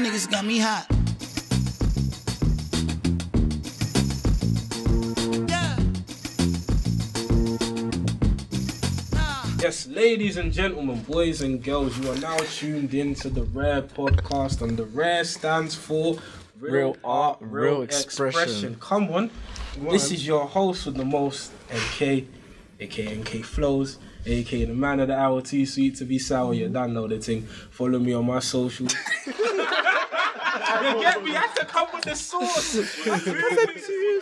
[0.00, 0.86] Y'all niggas got me hot.
[9.60, 13.82] Yes, ladies and gentlemen, boys and girls, you are now tuned in to the Rare
[13.82, 16.16] podcast, and the Rare stands for
[16.58, 18.76] Real art, real expression.
[18.80, 19.30] Come on,
[19.90, 22.24] this is your host with the most, NK,
[22.80, 26.54] aka NK Flows, aka the man of the hour, too sweet to be sour.
[26.54, 27.42] You don't know the thing.
[27.42, 28.94] Follow me on my socials.
[30.78, 31.30] you get me?
[31.30, 32.72] I had to come with the sauce.
[32.72, 32.84] Too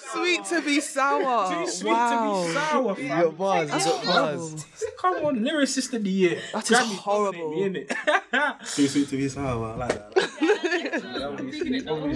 [0.01, 1.55] sweet to be sour.
[1.55, 2.43] Too sweet wow.
[2.43, 3.05] to be sour, fam.
[3.05, 4.67] You got bars, you got bars.
[4.99, 6.39] Come on, lyricist of the year.
[6.53, 7.51] That is Grammy horrible.
[7.51, 7.97] nominate me,
[8.33, 8.75] innit?
[8.75, 9.73] Too sweet to be sour.
[9.73, 10.29] I like that.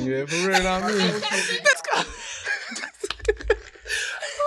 [0.03, 1.23] Yeah, for real, I mean.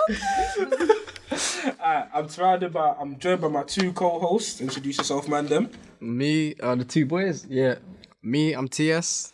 [1.80, 4.60] Alright, I'm surrounded by, I'm joined by my two co-hosts.
[4.60, 5.46] Introduce yourself, man.
[5.46, 5.70] Them.
[6.00, 7.76] Me, uh, the two boys, yeah.
[8.22, 9.32] Me, I'm TS.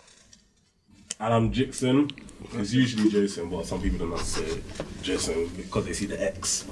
[1.22, 2.10] And I'm Jackson.
[2.54, 4.60] It's usually Jason, but some people don't know to say.
[5.02, 6.66] Jason because they see the X.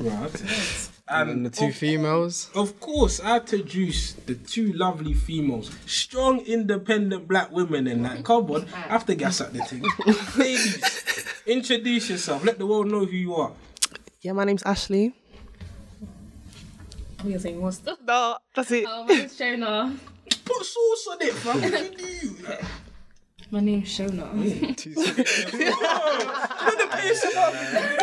[0.00, 0.90] Right.
[1.06, 2.50] And And the two of, females.
[2.56, 8.02] of course, I had to introduce the two lovely females, strong, independent black women in
[8.02, 8.24] that.
[8.24, 9.84] Come on, I have to gas at the thing.
[10.36, 10.82] Ladies,
[11.46, 12.44] introduce yourself.
[12.44, 13.52] Let the world know who you are.
[14.22, 15.14] Yeah, my name's Ashley.
[17.20, 17.98] I'm gonna say more stuff.
[18.04, 18.84] No, that's it.
[18.88, 19.96] Oh, my name's Shona.
[20.44, 21.60] Put sauce on it, fam.
[21.62, 22.56] What do you do?
[23.54, 24.28] My name's Shona.
[24.34, 24.42] Oh,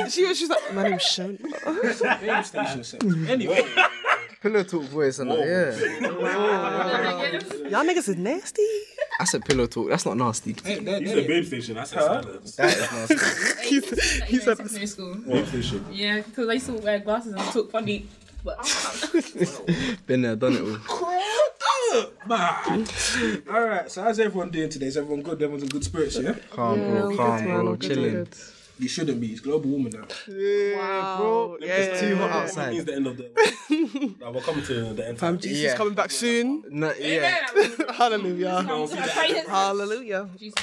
[0.09, 1.38] she was just like, my name's Shona.
[2.21, 3.03] Name station sex.
[3.30, 3.66] Anyway,
[4.41, 5.72] Pillow talk voice and that, yeah.
[7.69, 8.66] Y'all niggas is nasty.
[9.19, 10.55] I said pillow talk, that's not nasty.
[10.63, 11.77] hey, there- You there said you babe station.
[11.77, 12.55] I said silence.
[12.55, 14.22] That is nasty.
[14.27, 15.16] he said secondary school.
[15.16, 15.85] Babe station.
[15.91, 18.05] Yeah, because I used to wear glasses and talk funny.
[18.44, 18.57] But
[20.07, 20.77] Been there, done it all.
[22.28, 22.88] Man.
[23.52, 23.92] All right.
[23.92, 24.88] So how's everyone doing today?
[24.88, 25.34] Is everyone good?
[25.42, 26.36] Everyone's in good spirits, yeah?
[26.52, 28.28] Calm, bro, calm, bro, chilling.
[28.80, 29.28] You shouldn't be.
[29.28, 30.08] It's global warming now.
[30.78, 31.58] Wow, bro.
[31.62, 31.67] Yeah.
[31.75, 32.72] It's too hot outside.
[32.74, 33.24] means the end of the.
[34.19, 35.19] like, we're coming to the end.
[35.19, 35.40] Fam, Time.
[35.40, 35.75] Jesus Yeah.
[35.75, 36.63] coming back soon.
[36.69, 37.46] No, yeah.
[37.94, 38.63] Hallelujah.
[38.68, 39.46] Don't see that.
[39.47, 40.29] Hallelujah.
[40.38, 40.56] Jesus.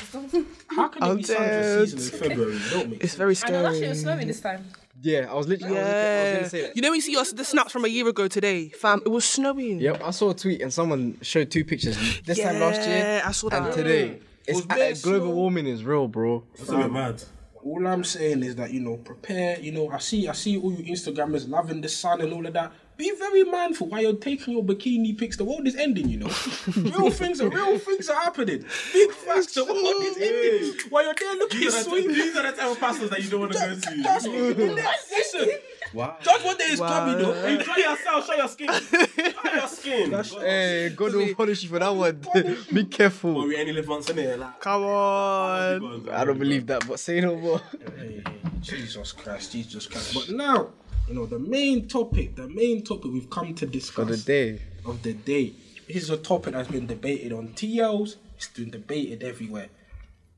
[0.69, 1.89] How can I'm it be Sandra dead.
[1.91, 2.55] season in February?
[2.55, 3.19] You Don't make It's sense.
[3.19, 3.89] very I know last year scary.
[3.91, 4.65] was snowing this time.
[5.00, 6.32] Yeah, I was literally, I was, I was Yeah.
[6.36, 6.76] gonna say that.
[6.76, 9.09] You know when you see your, the snaps from a year ago today, fam, it
[9.09, 9.78] was snowing.
[9.78, 11.97] Yep, I saw a tweet and someone showed two pictures.
[12.25, 13.62] This time last year Yeah, I saw that.
[13.62, 14.19] and today.
[14.47, 16.42] It's Was there uh, global warming is real, bro.
[16.56, 17.22] That's a bit mad.
[17.62, 19.60] All I'm saying is that you know, prepare.
[19.60, 22.53] You know, I see, I see all you Instagrammers loving the sun and all of
[22.54, 22.72] that.
[22.98, 25.36] Be very mindful while you're taking your bikini pics.
[25.36, 26.09] The world is ending.
[26.09, 26.26] You know,
[26.76, 28.64] real things are real things are happening.
[28.92, 29.54] Big facts.
[29.54, 30.81] The world is ending.
[30.91, 32.09] While you're there looking These are, the, sweet.
[32.09, 34.03] these are the type of pastors that you don't want to go to.
[34.03, 34.56] That's what
[35.16, 35.48] Listen.
[35.94, 36.16] Wow.
[36.20, 37.34] Judge what day is coming though.
[37.34, 38.26] Enjoy yourself.
[38.26, 38.69] Show your skin.
[38.72, 40.41] Show your skin.
[40.41, 42.20] Hey, eh, God will punish you for that one.
[42.72, 43.32] Be careful.
[43.32, 44.41] Well, we only live once in.
[44.41, 46.09] Like, Come on.
[46.10, 47.60] I don't believe that, but say no more.
[47.97, 48.25] Hey,
[48.60, 50.15] Jesus Christ, Jesus Christ.
[50.15, 50.70] But now,
[51.09, 54.61] you know, the main topic, the main topic we've come to discuss of the day.
[54.85, 55.55] of the day.
[55.87, 59.69] This is a topic that's been debated on TLs, it's been debated everywhere.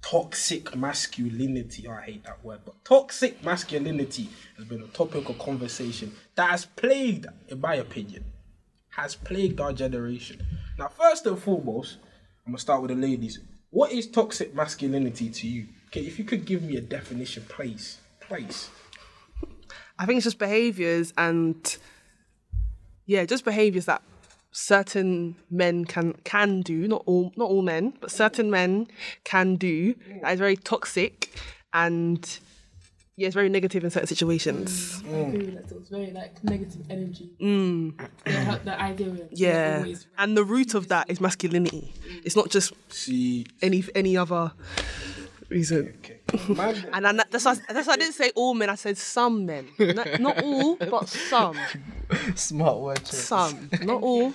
[0.00, 1.86] Toxic masculinity.
[1.88, 6.50] Oh, I hate that word, but toxic masculinity has been a topic of conversation that
[6.50, 8.24] has plagued, in my opinion,
[8.90, 10.40] has plagued our generation.
[10.78, 11.98] Now, first and foremost,
[12.46, 13.40] I'm gonna start with the ladies.
[13.70, 15.66] What is toxic masculinity to you?
[15.88, 18.70] Okay, if you could give me a definition, please, please.
[20.00, 21.76] I think it's just behaviors and
[23.04, 24.02] yeah, just behaviors that
[24.50, 28.88] certain men can can do, not all not all men, but certain men
[29.24, 31.30] can do that is very toxic
[31.74, 32.38] and
[33.16, 35.02] yeah, it's very negative in certain situations.
[35.06, 35.68] I agree with that.
[35.68, 37.28] So it's very like negative energy.
[37.38, 38.08] Mm.
[38.26, 39.28] Yeah, the idea of.
[39.32, 39.76] Yeah.
[39.80, 40.06] Always.
[40.16, 41.92] And the root of that is masculinity.
[42.24, 44.52] It's not just See, any any other
[45.50, 45.92] reason.
[45.98, 46.18] okay,
[46.54, 48.70] man, And I, that's why, that's why I didn't say all men.
[48.70, 51.56] I said some men, not, not all, but some.
[52.34, 52.98] Smart word.
[53.04, 53.24] choice.
[53.24, 54.32] Some, not all.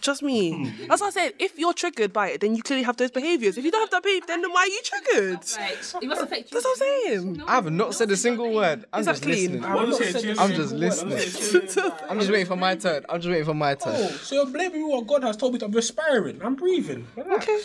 [0.00, 0.72] Just me.
[0.88, 1.32] That's what I said.
[1.40, 3.58] If you're triggered by it, then you clearly have those behaviors.
[3.58, 5.40] If you don't have that behavior, then why are you triggered?
[5.58, 6.54] Like, it must affect you.
[6.60, 7.42] That's what I'm saying.
[7.48, 8.84] I have not said a single word.
[8.92, 9.32] I'm just Exactly.
[9.48, 9.64] listening.
[9.64, 10.38] I'm not saying cheers.
[10.38, 11.10] a I'm just listening.
[11.14, 11.78] not saying cheers.
[12.08, 13.04] I'm just waiting for my turn.
[13.08, 13.94] I'm just waiting for my turn.
[13.96, 16.40] Oh, so you're blaming me what God has told me to I'm respiring.
[16.44, 17.06] I'm breathing.
[17.16, 17.44] Relax.
[17.48, 17.58] Okay.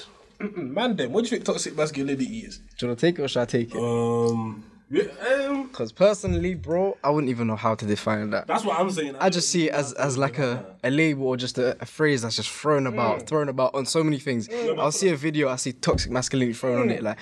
[0.55, 2.57] Man, then, what do you think toxic masculinity is?
[2.77, 3.77] Do you want to take it or should I take it?
[3.77, 5.03] um, yeah,
[5.47, 8.47] um, Because personally, bro, I wouldn't even know how to define that.
[8.47, 9.15] that's what I'm saying.
[9.19, 12.23] I just see it as, as like a, a label or just a, a phrase
[12.23, 14.49] that's just thrown about, thrown about on so many things.
[14.77, 17.01] I'll see a video, I see toxic masculinity thrown on it.
[17.03, 17.17] Like,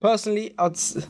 [0.00, 1.06] personally, I'd, s-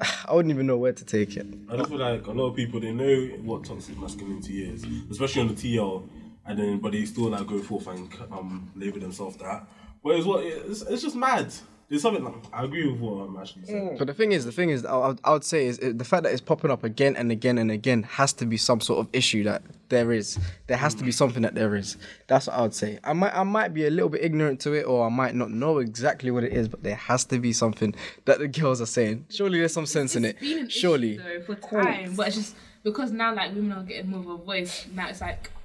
[0.28, 1.46] I wouldn't even know where to take it.
[1.70, 5.42] I just feel like a lot of people they know what toxic masculinity is, especially
[5.42, 6.08] on the TL,
[6.46, 9.66] and then but they still like go forth and um label themselves that.
[10.02, 11.52] But it's what it's, it's just mad.
[11.90, 13.96] It's something like I agree with what I'm actually saying.
[13.98, 16.22] But the thing is, the thing is, I, I would- say is uh, the fact
[16.22, 19.08] that it's popping up again and again and again has to be some sort of
[19.12, 19.60] issue that
[19.90, 20.38] there is.
[20.68, 21.98] There has to be something that there is.
[22.28, 22.98] That's what I would say.
[23.04, 25.50] I might, I might be a little bit ignorant to it, or I might not
[25.50, 27.94] know exactly what it is, but there has to be something
[28.24, 29.26] that the girls are saying.
[29.28, 30.40] Surely there's some sense in it.
[30.40, 31.16] Been an Surely.
[31.16, 34.28] issue, though, for time, but it's just because now like women are getting more of
[34.40, 34.86] a voice.
[34.94, 35.61] Now it's like you can see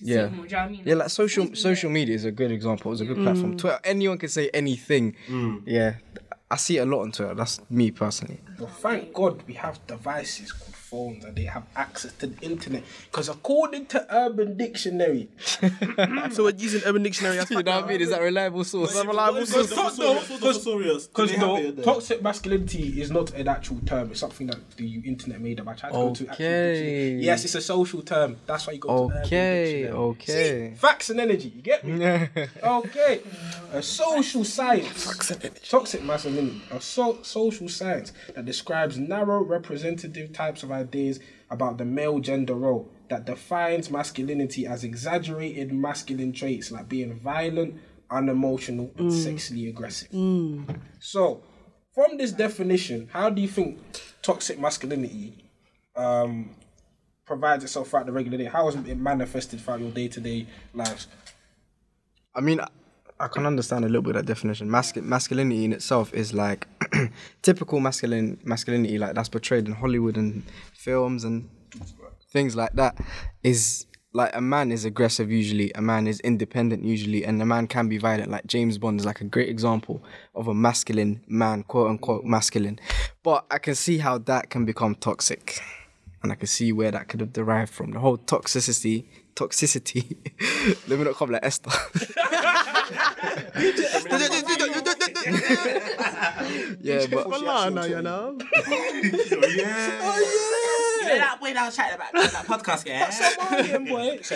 [0.00, 0.26] Yeah.
[0.26, 0.46] it more.
[0.46, 0.82] Do you know what I mean?
[0.84, 1.94] Yeah, like social social there.
[1.94, 2.92] media is a good example.
[2.92, 3.54] It's a good platform.
[3.54, 3.58] Mm.
[3.58, 5.16] Twitter, anyone can say anything.
[5.28, 5.62] Mm.
[5.66, 5.94] Yeah,
[6.50, 7.34] I see it a lot on Twitter.
[7.34, 8.40] That's me personally.
[8.58, 12.82] But thank God we have devices called phones and they have access to the internet.
[13.10, 15.28] Because according to Urban Dictionary,
[16.32, 18.00] So we're using Urban Dictionary as You know what I mean?
[18.00, 18.92] Is that reliable source?
[18.92, 19.88] Because
[20.28, 24.10] Because because no, toxic masculinity is not an actual term.
[24.10, 25.68] It's something that the internet made up.
[25.68, 26.72] I tried to go to actual Okay.
[26.72, 27.24] dictionary.
[27.24, 28.36] Yes, it's a social term.
[28.46, 29.96] That's why you go to Urban Okay, Dictionary.
[29.96, 30.70] okay.
[30.70, 31.52] See, facts and energy.
[31.56, 32.04] You get me?
[32.62, 33.20] okay.
[33.72, 35.04] A social science.
[35.68, 36.62] Toxic masculinity.
[36.70, 41.20] A so- social science that describes narrow representative types of ideas
[41.50, 47.80] about the male gender role that defines masculinity as exaggerated masculine traits like being violent,
[48.10, 50.08] unemotional, and sexually aggressive.
[51.00, 51.42] So,
[51.94, 53.80] from this definition, how do you think
[54.22, 55.44] toxic masculinity
[55.96, 56.56] um,
[57.24, 58.44] provides itself throughout the regular day?
[58.46, 61.06] How is it manifested throughout your day to day lives?
[62.34, 62.60] I mean,
[63.20, 64.70] I- can understand a little bit of that definition.
[64.70, 66.66] Masc- masculinity in itself is like
[67.42, 70.42] typical masculine masculinity, like that's portrayed in Hollywood and
[70.74, 71.48] films and
[72.32, 72.96] things like that.
[73.42, 77.66] Is like a man is aggressive usually, a man is independent usually, and a man
[77.66, 78.30] can be violent.
[78.30, 80.02] Like James Bond is like a great example
[80.34, 82.78] of a masculine man, quote unquote masculine.
[83.22, 85.60] But I can see how that can become toxic,
[86.22, 87.90] and I can see where that could have derived from.
[87.92, 90.16] The whole toxicity, toxicity.
[90.88, 91.70] Let me not come like Esther.
[96.80, 98.36] yeah, but Balana, you know.
[98.38, 98.70] Oh, oh,
[101.00, 103.10] you know that boy that was chatting about that podcast, yeah?
[103.10, 104.20] Somalian boy.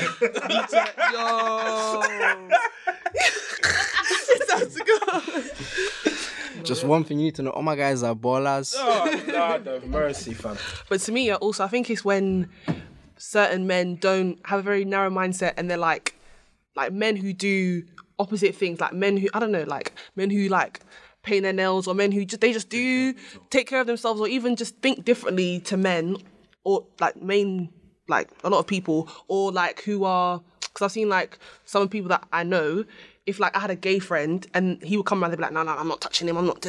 [6.58, 8.74] So, just one thing you need to know: all my guys are ballers.
[8.76, 10.56] oh, Lord of mercy, fam.
[10.88, 12.48] But to me, also, I think it's when
[13.18, 16.14] certain men don't have a very narrow mindset and they're like,
[16.76, 17.82] like men who do
[18.18, 20.80] opposite things, like men who, I don't know, like men who like
[21.22, 23.14] paint their nails or men who just, they just do
[23.50, 26.16] take care of themselves or even just think differently to men
[26.64, 27.70] or like main,
[28.08, 32.08] like a lot of people or like who are, because I've seen like some people
[32.10, 32.84] that I know,
[33.26, 35.52] if like I had a gay friend and he would come around, they'd be like,
[35.52, 36.64] no, no, I'm not touching him, I'm not,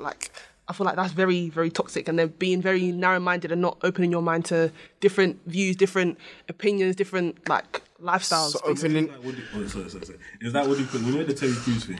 [0.00, 0.30] like,
[0.68, 4.10] I feel like that's very, very toxic, and they're being very narrow-minded and not opening
[4.12, 4.70] your mind to
[5.00, 6.18] different views, different
[6.48, 8.50] opinions, different like lifestyles.
[8.52, 8.98] So basically.
[8.98, 9.08] opening.
[9.08, 10.18] Like, what do- oh, sorry, sorry, sorry.
[10.42, 11.00] Is that what you call?
[11.00, 11.98] You know the Terry Crews thing.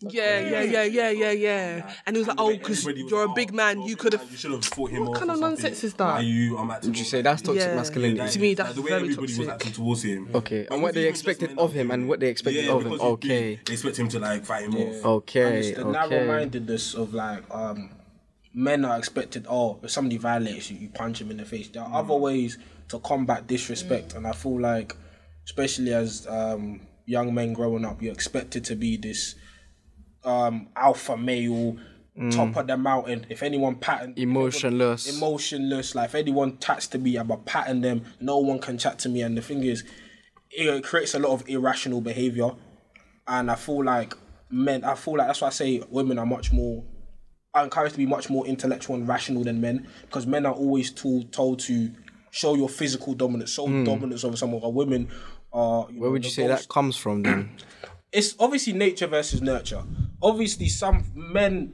[0.00, 1.92] yeah, yeah, yeah, yeah, yeah, yeah.
[2.06, 4.12] And it was like, oh, because you're a big oh, man, you're you big could
[4.14, 4.30] man, have.
[4.30, 5.18] You should have fought him What off.
[5.18, 6.04] kind of nonsense is that?
[6.04, 6.56] Are you?
[6.58, 6.68] I'm.
[6.68, 7.76] Would you say that's toxic Yeah.
[7.76, 8.30] masculinity?
[8.32, 9.52] To me, that's the way very everybody was toxic.
[9.54, 10.28] acting towards him.
[10.34, 12.92] Okay, But and what they expected of him and what they expected yeah, of him.
[12.92, 13.60] Okay.
[13.64, 15.04] They expect him to like fight him off.
[15.04, 15.92] Okay, It's the okay.
[16.08, 17.90] narrow-mindedness of like um,
[18.56, 19.46] men are expected.
[19.48, 21.68] Oh, if somebody violates you, you punch him in the face.
[21.68, 22.58] There are other ways
[22.88, 24.96] to combat disrespect, and I feel like,
[25.44, 29.36] especially as um, young men growing up, you're expected to be this
[30.24, 31.76] um, alpha male.
[32.30, 33.26] Top of the mountain.
[33.28, 35.18] If anyone pattern Emotionless.
[35.18, 35.94] emotionless.
[35.94, 38.06] Like if anyone chats to me, I'm a pattern them.
[38.20, 39.20] No one can chat to me.
[39.20, 39.84] And the thing is,
[40.50, 42.52] it creates a lot of irrational behavior.
[43.28, 44.14] And I feel like
[44.48, 44.82] men.
[44.82, 46.84] I feel like that's why I say women are much more.
[47.56, 50.92] Are encouraged to be much more intellectual and rational than men because men are always
[50.92, 51.90] told told to
[52.30, 53.82] show your physical dominance, show hmm.
[53.82, 54.62] dominance over someone.
[54.62, 55.08] Or women
[55.52, 55.86] are.
[55.90, 57.50] You Where would you say that comes from then?
[58.12, 59.82] it's obviously nature versus nurture.
[60.22, 61.72] Obviously, some men,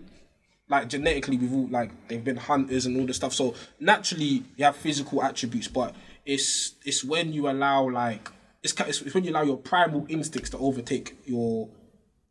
[0.68, 3.34] like genetically, we've all like they've been hunters and all this stuff.
[3.34, 8.30] So naturally, you have physical attributes, but it's it's when you allow like
[8.62, 11.68] it's it's, it's when you allow your primal instincts to overtake your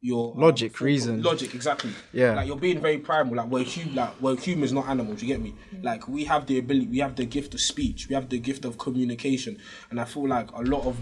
[0.02, 1.22] your um, Logic, full- reason.
[1.22, 1.92] logic exactly.
[2.12, 2.34] Yeah.
[2.36, 3.36] like you're being very primal.
[3.36, 5.22] Like we're hum- like we're humans, not animals.
[5.22, 5.54] You get me?
[5.84, 8.66] Like we have the ability, we have the gift of speech, we have the gift
[8.66, 9.58] of communication,
[9.90, 10.98] and I feel like a lot of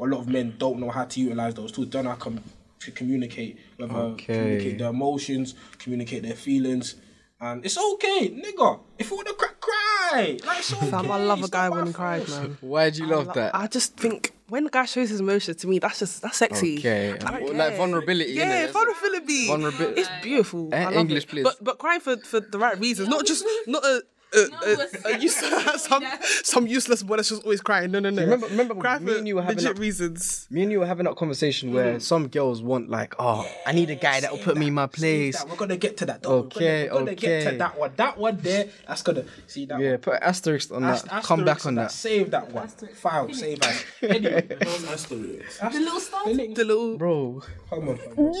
[0.00, 1.88] a lot of men don't know how to utilize those tools.
[1.88, 2.40] Don't know how com-
[2.80, 4.34] to communicate, whether Okay.
[4.34, 6.96] communicate their emotions, communicate their feelings.
[7.42, 8.80] And it's okay, nigga.
[8.98, 10.38] If you wanna cry, cry.
[10.46, 10.90] Like it's okay.
[10.90, 12.58] Fam, I love a It's guy when my he cries, man.
[12.60, 13.54] Why do you love that?
[13.54, 16.78] I just think when the guy shows his emotions to me, that's just that's sexy.
[16.78, 17.16] Okay.
[17.22, 18.72] Well, like vulnerability, Yeah, innit?
[18.72, 19.46] vulnerability.
[19.46, 20.00] Vulnerability.
[20.00, 20.68] It's beautiful.
[20.68, 21.28] Love English, it.
[21.30, 21.44] please.
[21.44, 24.02] But but crying for for the right reasons, not just not a
[24.34, 26.04] uh, No, uh, it's- uh, some
[26.44, 27.90] some useless boy that's just always crying.
[27.90, 28.22] No, no, no.
[28.22, 30.46] Remember- remember Cry me and you were having legit that- reasons.
[30.50, 32.02] Me and you were having that conversation where Mm.
[32.02, 34.86] some girls want like, oh, I need a guy that will put me in my
[34.86, 35.42] place.
[35.48, 36.22] We're gonna get to that.
[36.22, 36.38] Though.
[36.50, 37.50] Okay, we're gonna, we're gonna get okay.
[37.52, 37.92] to that one.
[37.96, 38.66] That one there.
[38.86, 39.80] That's gonna see that.
[39.80, 39.98] Yeah, one.
[39.98, 41.24] put an asterisk on Ast- that.
[41.24, 41.90] Come back on that.
[41.92, 42.64] Save that one.
[42.64, 42.94] Asterisk.
[42.96, 43.32] File.
[43.32, 43.84] Save as.
[44.02, 45.58] Anyway, Those asterisks.
[45.58, 46.24] The little star.
[46.26, 47.98] the little- The little Bro, Come on,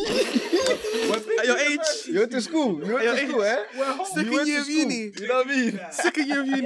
[1.38, 2.84] at your age, you went to school.
[2.84, 3.64] You went to school, eh?
[4.14, 5.12] second year of uni.
[5.18, 5.79] You know what I mean?
[5.90, 6.62] Second year of uni.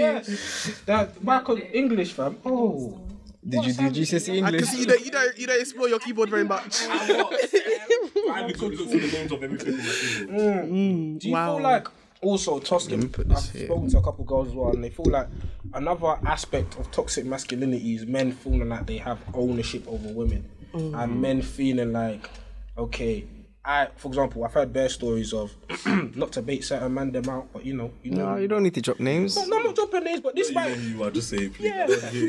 [0.87, 2.37] That back on English, fam.
[2.45, 3.01] Oh.
[3.47, 4.71] Did you do GCSE I can English?
[4.71, 6.81] see you don't, you don't, you don't explore your keyboard very much.
[6.89, 9.85] I had look for the names of everything on my.
[9.85, 11.19] Mm, mm.
[11.19, 11.55] Do you Wow.
[11.57, 11.89] feel like
[12.23, 12.99] also toxic?
[13.31, 15.29] I've spoken to a couple girls as well, and they feel like
[15.75, 21.21] another aspect of toxic masculinity is men feeling like they have ownership over women, and
[21.21, 22.31] men feeling like,
[22.79, 23.27] okay,
[23.67, 25.55] I, for example, I've heard bear stories of
[26.17, 28.63] not to bait certain man them out, but you know, you know, No, you don't
[28.63, 29.37] need to drop names.
[29.49, 30.79] no, I'm not dropping names, but this You know might.
[30.79, 31.65] you are, just saying, please.
[31.69, 31.85] Yeah.
[31.85, 32.25] I don't hear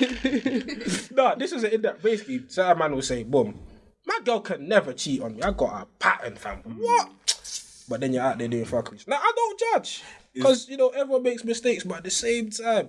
[0.00, 1.06] you.
[1.12, 3.58] No, this is in that basically certain man will say, boom,
[4.04, 5.42] my girl can never cheat on me.
[5.42, 6.58] I got a pattern, fam.
[6.76, 7.08] What?
[7.88, 9.06] But then you're out there doing fuckeries.
[9.06, 10.02] Now I don't judge.
[10.34, 12.88] Because you know, everyone makes mistakes, but at the same time,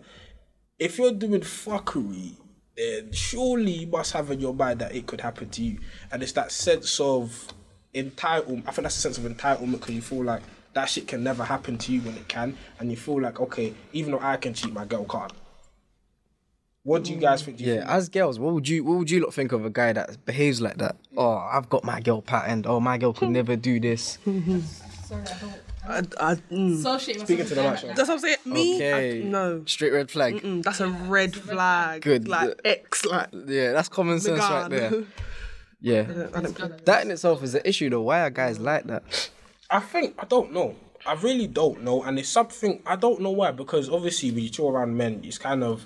[0.80, 2.36] if you're doing fuckery,
[2.78, 5.80] then surely you must have in your mind that it could happen to you.
[6.12, 7.48] And it's that sense of
[7.96, 8.64] entitlement.
[8.68, 10.44] I think that's a sense of entitlement because you feel like
[10.74, 12.56] that shit can never happen to you when it can.
[12.80, 15.34] And you feel like, okay, even though I can cheat, my girl can't.
[16.84, 17.58] What do you guys think?
[17.58, 19.66] Do you Yeah, think- as girls, what would you what would you lot think of
[19.66, 20.96] a guy that behaves like that?
[21.18, 22.66] Oh, I've got my girl patterned.
[22.66, 24.18] Oh, my girl could never do this.
[24.24, 25.54] Sorry, I don't.
[25.88, 26.74] I, I, mm.
[26.74, 28.38] Associate Speaking to the with mic, guys That's what I'm saying.
[28.46, 29.22] Me, Okay.
[29.22, 29.64] I, no.
[29.66, 30.42] Straight red flag.
[30.42, 32.02] Mm, that's a red flag.
[32.02, 32.28] Good.
[32.28, 35.04] Like X, like Yeah, that's common sense right there.
[35.80, 36.04] Yeah.
[36.04, 36.86] Don't.
[36.86, 38.02] That in itself is an issue though.
[38.02, 39.30] Why are guys like that?
[39.70, 40.76] I think I don't know.
[41.06, 43.52] I really don't know, and it's something I don't know why.
[43.52, 45.86] Because obviously, when you chill around men, it's kind of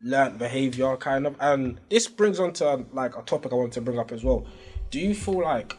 [0.00, 1.34] learned behavior, kind of.
[1.40, 4.46] And this brings on to like a topic I want to bring up as well.
[4.90, 5.76] Do you feel like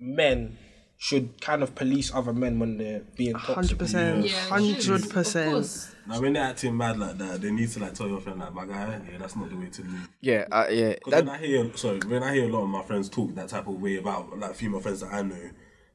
[0.00, 0.56] men
[1.00, 3.54] should kind of police other men when they're being toxic?
[3.54, 4.26] Hundred percent.
[4.26, 5.52] Yeah, Hundred Of percent.
[5.52, 5.94] course.
[6.08, 8.52] Now, when they're acting mad like that, they need to like tell your friend like,
[8.52, 10.08] my guy, yeah, that's not the way to move.
[10.20, 10.94] Yeah, uh, yeah.
[10.94, 13.34] Because That, when I hear, sorry, when I hear a lot of my friends talk
[13.36, 15.50] that type of way about like female friends that I know,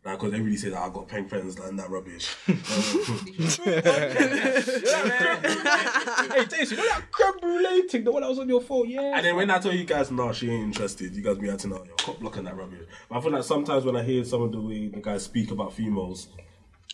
[0.05, 2.35] like, because they really say that I got peng friends and that rubbish.
[2.45, 2.55] hey,
[6.45, 8.89] Jason, you know that creme brulee thing, the one that was on your phone?
[8.89, 9.15] Yeah.
[9.15, 11.71] And then when I tell you guys, no, she ain't interested, you guys be acting
[11.71, 12.85] out, you're cop blocking that rubbish.
[13.07, 15.51] But I feel like sometimes when I hear some of the way the guys speak
[15.51, 16.27] about females,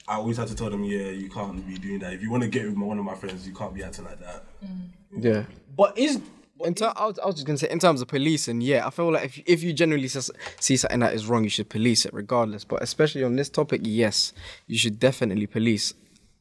[0.07, 2.13] I always have to tell them, yeah, you can't be doing that.
[2.13, 4.05] If you want to get with my, one of my friends, you can't be acting
[4.05, 4.43] like that.
[4.63, 4.89] Mm.
[5.23, 5.43] yeah.
[5.75, 6.21] But is
[6.65, 8.89] In ter- I, was, I was just gonna say, in terms of policing, yeah, I
[8.89, 12.13] feel like if if you generally see something that is wrong, you should police it
[12.13, 12.63] regardless.
[12.65, 14.33] But especially on this topic, yes,
[14.67, 15.93] you should definitely police.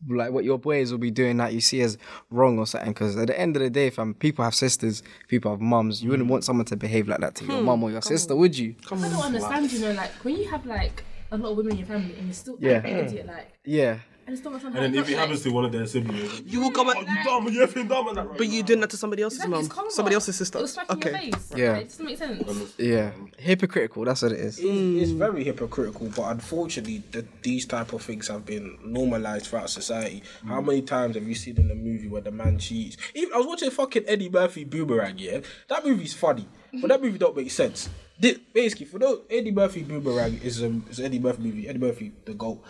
[0.08, 1.98] Like what your boys will be doing that you see as
[2.30, 2.92] wrong or something.
[2.92, 6.02] Because at the end of the day, fam, people have sisters, people have mums.
[6.04, 8.56] You wouldn't want someone to behave like that to your mum or your sister, would
[8.56, 8.76] you?
[8.86, 11.72] Come I don't understand, you know, like when you have like a lot of women
[11.72, 12.78] in your family and you're still Yeah.
[12.86, 13.98] an idiot, like Yeah.
[14.28, 14.76] I just don't understand.
[14.76, 16.88] And then how if it like, happens to one of their siblings, You will come
[16.88, 18.36] oh, and, you dumb, you effing dumb, and that.
[18.36, 19.90] but you doing that to somebody else's Exactly, mum, it's karma.
[19.90, 20.58] somebody else's sister.
[20.58, 21.10] It was smacking Okay.
[21.10, 21.52] your face.
[21.56, 21.72] Yeah.
[21.72, 22.74] Like, it doesn't make sense.
[22.76, 23.10] Yeah.
[23.38, 24.58] Hypocritical, that's what it is.
[24.58, 24.66] It's,
[25.02, 30.22] it's very hypocritical, but unfortunately, the, these type of things have been normalized throughout society.
[30.46, 32.98] How many times have you seen in a movie where the man cheats?
[33.14, 35.14] Even I was watching fucking Eddie Murphy Boomerang.
[35.16, 36.46] Yeah, that movie's funny,
[36.82, 37.88] but that movie don't make sense.
[38.20, 41.66] Thi- basically, for those Eddie Murphy Boomerang is a is an Eddie Murphy movie.
[41.68, 42.62] Eddie Murphy, the goat.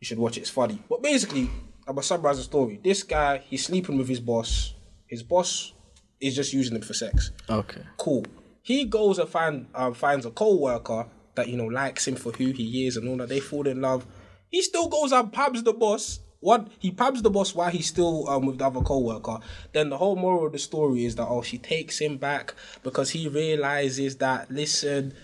[0.00, 0.40] You should watch it.
[0.40, 1.50] It's funny, but basically,
[1.86, 2.80] I'm gonna summarize the story.
[2.82, 4.74] This guy, he's sleeping with his boss.
[5.06, 5.72] His boss
[6.20, 7.30] is just using him for sex.
[7.48, 7.82] Okay.
[7.96, 8.24] Cool.
[8.62, 12.52] He goes and find um, finds a co-worker that you know likes him for who
[12.52, 13.28] he is and all that.
[13.28, 14.06] They fall in love.
[14.50, 16.20] He still goes and pabs the boss.
[16.40, 19.38] What he pabs the boss while he's still um, with the other co-worker.
[19.72, 23.10] Then the whole moral of the story is that oh she takes him back because
[23.10, 25.14] he realizes that listen,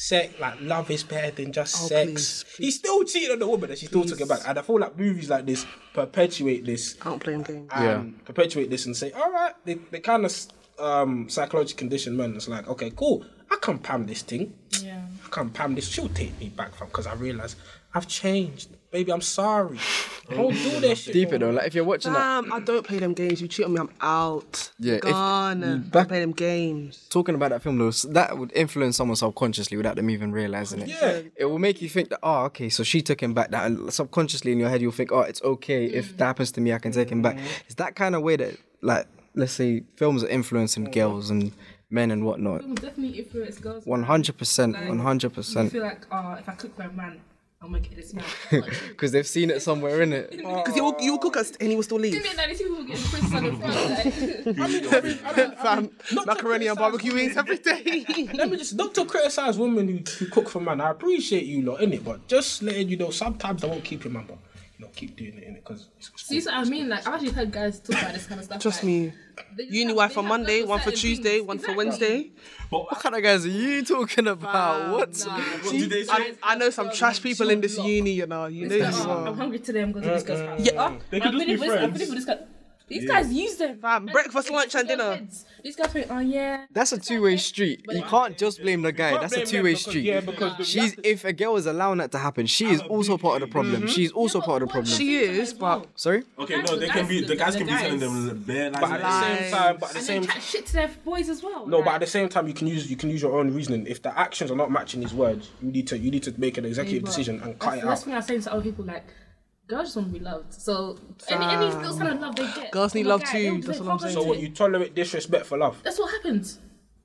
[0.00, 2.44] sex like love is better than just Oh, sex.
[2.44, 4.40] please, He still cheated on the woman and she still took him back.
[4.46, 7.68] And I feel like movies like this perpetuate this I don't play them games.
[7.74, 8.04] Yeah.
[8.24, 10.32] perpetuate this and say, all right, they, they kind of
[10.78, 12.36] um, psychologically conditioned men.
[12.36, 14.54] It's like, okay, cool, I can't pam this thing.
[14.80, 15.02] Yeah.
[15.26, 15.88] I can't pam this.
[15.88, 17.56] She'll take me back from because I realize
[17.92, 18.68] I've changed.
[18.90, 19.78] Baby, I'm sorry.
[20.30, 21.12] Don't do that shit.
[21.14, 23.40] Deeper though, like if you're watching that, Damn, I don't play them games.
[23.40, 24.70] You cheat on me, I'm out.
[24.78, 25.64] Yeah, Gone.
[25.64, 27.06] I back- don't play them games.
[27.08, 30.88] talking about that film though, that would influence someone subconsciously without them even realizing it.
[30.88, 31.22] Yeah.
[31.34, 33.50] It will make you think that, oh, okay, so she took him back.
[33.52, 36.18] That and subconsciously in your head, you'll think, oh, it's okay if mm.
[36.18, 37.36] that happens to me, I can take him back.
[37.36, 37.46] Mm.
[37.64, 40.92] It's that kind of way that, like, let's say films are influencing mm.
[40.92, 41.52] girls and
[41.90, 42.60] men and whatnot.
[42.60, 43.86] Film definitely influence girls.
[43.86, 45.72] One hundred percent, Like, one hundred You percent.
[45.72, 47.20] feel like, oh, if I cook for a man,
[47.60, 48.24] I'm gonna get this man.
[48.88, 50.30] Because they've seen it somewhere in it.
[50.30, 52.12] Because you will, you will cook us and he will still leave.
[52.12, 55.36] Didn't like these people getting princess on the front.
[55.36, 58.04] Like, Fam, Not macaroni and barbecue wings every day.
[58.34, 60.80] Let me just not to criticize women who, who cook for man.
[60.80, 64.06] I appreciate you lot in it, but just letting you know sometimes I won't keep
[64.06, 64.26] it, man.
[64.28, 64.38] But
[64.78, 66.88] you know, keep doing it in it because it's See what I mean?
[66.88, 68.60] Like I've actually heard guys talk about this kind of stuff.
[68.62, 69.12] Trust like, me.
[69.56, 71.46] they just Uni have- wife they for Monday, one for Tuesday, things.
[71.48, 71.84] one for Exactly.
[71.84, 72.30] Wednesday.
[72.70, 74.92] What kind of guys are you talking about?
[74.92, 75.18] What?
[75.26, 76.12] Nah, What did they say?
[76.12, 78.46] I, I know some trash people in this uni, you know.
[78.46, 79.82] You know It's you like, I'm hungry today.
[79.82, 80.60] I'm going to this girl's house.
[80.60, 80.72] Yeah.
[80.96, 82.40] Oh, They could just be finished with- I'm friends.
[82.88, 83.22] Finished with this guy.
[83.22, 83.78] These guys use them.
[83.80, 85.14] Fam, breakfast, lunch, and dinner.
[85.16, 85.44] heads.
[85.62, 86.66] These guys think, oh yeah.
[86.72, 87.84] That's a two-way street.
[87.88, 89.18] You can't just blame the guy.
[89.18, 90.04] That's a two-way street.
[90.04, 93.42] yeah, because she's if a girl is allowing that to happen, she is also part
[93.42, 93.82] of the problem.
[93.82, 93.86] Mm-hmm.
[93.88, 94.92] She's also part of the problem.
[94.92, 96.22] She is, but Sorry.
[96.38, 97.24] Okay, no, they can be.
[97.24, 98.80] The guys can be telling them bare lies.
[98.80, 100.90] But at the same time, but at the And same then chat shit to their
[101.04, 101.66] boys as well.
[101.66, 103.86] no, but at the same time, you can use you can use your own reasoning.
[103.86, 106.58] If the actions are not matching his words, you need to you need to make
[106.58, 108.04] an executive decision and cut that's, it That's out.
[108.04, 109.04] thing I was saying to other people, like,
[109.68, 110.52] girls just want to be loved.
[110.54, 110.98] So
[111.28, 113.32] any, any little sign of love they get, Girls from need oh a love guy,
[113.32, 114.14] too, that's what I'm saying.
[114.14, 115.80] So what you tolerate disrespect for love?
[115.84, 116.58] That's what happens.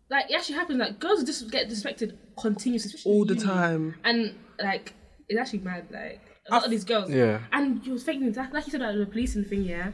[0.09, 0.79] Like it actually happens.
[0.79, 3.45] Like girls just get disrespected continuously, especially all the uni.
[3.45, 3.95] time.
[4.03, 4.93] And like
[5.27, 5.87] it's actually mad.
[5.91, 7.09] Like a lot of these girls.
[7.09, 7.39] Yeah.
[7.51, 9.91] And you're thinking that, like you said about the policing thing, yeah.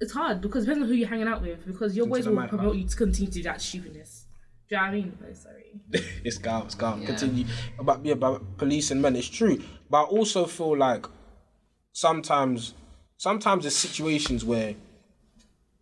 [0.00, 1.64] It's hard because it depends on who you're hanging out with.
[1.66, 4.26] Because your boys will mad promote you to continue to do that stupidness.
[4.68, 5.18] Do you know what I mean?
[5.22, 5.64] Oh, sorry.
[6.24, 7.04] it's calm, it's calm.
[7.04, 7.46] Continue
[7.78, 9.14] about yeah, about police and men.
[9.14, 11.06] It's true, but I also feel like
[11.94, 12.74] sometimes,
[13.16, 14.74] sometimes there's situations where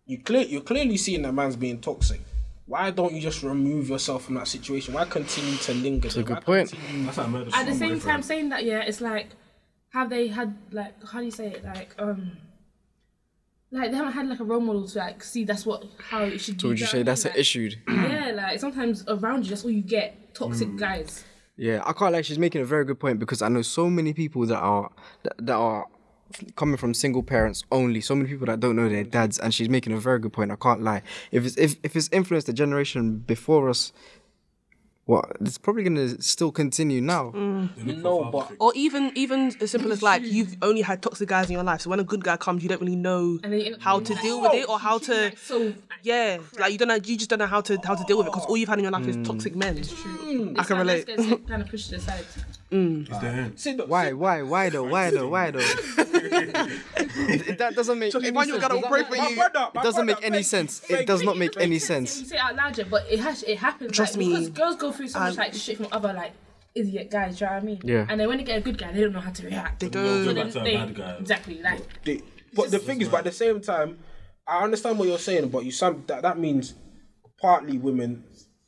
[0.05, 2.21] you clear you're clearly seeing that man's being toxic.
[2.65, 4.93] Why don't you just remove yourself from that situation?
[4.93, 6.03] Why continue to linger?
[6.03, 6.73] That's a good point.
[7.05, 7.49] That's how murder.
[7.53, 8.01] At the from same boyfriend.
[8.03, 9.27] time, saying that, yeah, it's like,
[9.89, 11.63] have they had like, how do you say it?
[11.65, 12.37] Like, um,
[13.71, 16.37] like they haven't had like a role model to like see that's what how it
[16.39, 16.61] should be.
[16.61, 17.71] So would you Do say know what I that's an issue?
[17.89, 20.33] Yeah, like sometimes around you, that's all you get.
[20.33, 20.79] Toxic Mm.
[20.79, 21.23] guys.
[21.57, 24.13] Yeah, I can't like she's making a very good point because I know so many
[24.13, 24.89] people that are
[25.23, 25.85] that, that are
[26.55, 28.01] coming from single parents only.
[28.01, 30.51] So many people that don't know their dads, and she's making a very good point.
[30.51, 31.01] I can't lie.
[31.31, 33.93] If it's if, if it's influenced the generation before us,
[35.05, 37.31] what it's probably gonna still continue now.
[37.31, 38.01] Mm.
[38.01, 41.53] no, but Or even even as simple as like you've only had toxic guys in
[41.53, 43.75] your life, so when a good guy comes, you don't really know And then you-
[43.79, 45.33] how to deal with it or how to.
[46.03, 48.27] Yeah, like you don't know, you just don't know how to how to deal with
[48.27, 49.25] it because all you've had in your life is mm.
[49.25, 49.77] toxic men.
[50.57, 51.07] I can relate.
[51.07, 52.25] kind of pushed aside.
[52.73, 53.07] Mm.
[53.09, 53.57] It's their own.
[53.57, 55.59] see, look, Why why why though why though why though?
[56.63, 58.63] that doesn't make So any if I knew sense.
[58.63, 59.35] I got Does to that pray for you.
[59.35, 60.81] brother, It doesn't make any sense.
[60.89, 61.79] It does not make any you.
[61.79, 62.19] sense.
[62.19, 63.91] You say it out loud, yeah, but it has it happens.
[63.91, 64.29] Trust like, me.
[64.29, 66.31] because girls go through so much like shit from other like
[66.75, 67.37] idiot guys.
[67.37, 67.81] Do you know what I mean?
[67.83, 68.05] Yeah.
[68.09, 69.79] And then when they get a good guy, they don't know how to react.
[69.79, 70.33] They don't.
[70.35, 71.19] back to a They- bad.
[71.19, 71.61] Exactly.
[71.61, 72.21] Like They-
[72.55, 73.99] but the thing is, but at the same time,
[74.47, 76.75] I understand what you're saying, but you some that, that means
[77.41, 78.23] partly women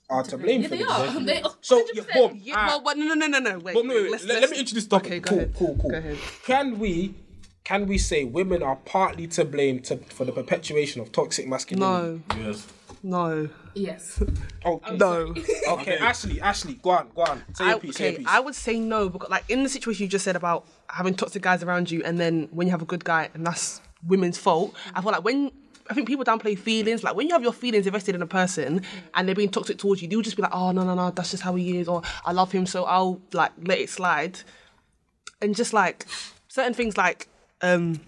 [0.10, 0.92] are to blame yeah, for they this.
[0.92, 1.20] are.
[1.22, 2.40] They, So yeah, boom.
[2.42, 3.60] Yeah, ah, well, but no, no, no, no, no.
[3.60, 5.12] Wait, But no, wait, wait, let's- let, let let's- me introduce the topic.
[5.12, 5.56] Okay, go cool, ahead.
[5.58, 5.92] cool, cool.
[5.92, 6.18] Go ahead.
[6.46, 7.16] Can we,
[7.64, 12.22] can we say women are partly to blame to, for the perpetuation of toxic masculinity?
[12.30, 12.68] No, Yes.
[13.04, 14.22] no, Yes.
[14.66, 14.96] Okay.
[14.98, 15.34] no.
[15.68, 17.44] Okay, Ashley, Ashley, go on, go on.
[17.54, 18.28] Say I, your piece, say your okay, piece.
[18.30, 21.42] I would say no because like in the situation you just said about having toxic
[21.42, 24.74] guys around you, and then when you have a good guy, and that's women's fault.
[24.94, 25.52] I feel like when
[25.90, 27.04] I think people downplay feelings.
[27.04, 28.82] Like when you have your feelings invested in a person
[29.14, 31.32] and they're being toxic towards you, they'll just be like, "Oh no, no, no, that's
[31.32, 34.40] just how he is," or "I love him, so I'll like let it slide."
[35.42, 36.06] And just like
[36.48, 37.28] certain things, like
[37.62, 38.00] um,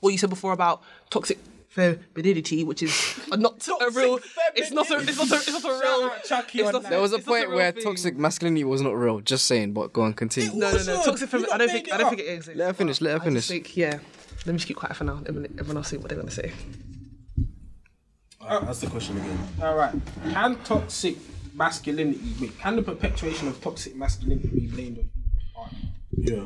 [0.00, 4.18] what you said before about toxic femininity, which is a not a real.
[4.56, 4.98] It's not a.
[4.98, 5.34] It's not a.
[5.34, 6.10] It's not a real.
[6.10, 7.82] out Chucky it's not- There was a point real where thing.
[7.82, 9.20] toxic masculinity was not real.
[9.20, 10.50] Just saying, but go on, continue.
[10.50, 10.72] No, no, no.
[10.72, 11.04] Wasn't.
[11.04, 11.52] Toxic femininity.
[11.54, 11.92] I don't think.
[11.92, 12.10] I don't up.
[12.14, 12.48] think it is.
[12.48, 13.00] Let her finish.
[13.00, 13.48] Let her finish.
[13.48, 13.98] just think, yeah.
[14.48, 15.20] Let me just keep quiet for now.
[15.26, 16.52] Everyone everyone else see what they're gonna say.
[18.40, 19.38] Alright, that's the question again.
[19.62, 19.94] All right.
[20.30, 21.18] Can toxic
[21.54, 25.52] masculinity, wait, can the perpetuation of toxic masculinity be blamed on females?
[25.54, 25.78] partly?
[26.16, 26.44] Yeah.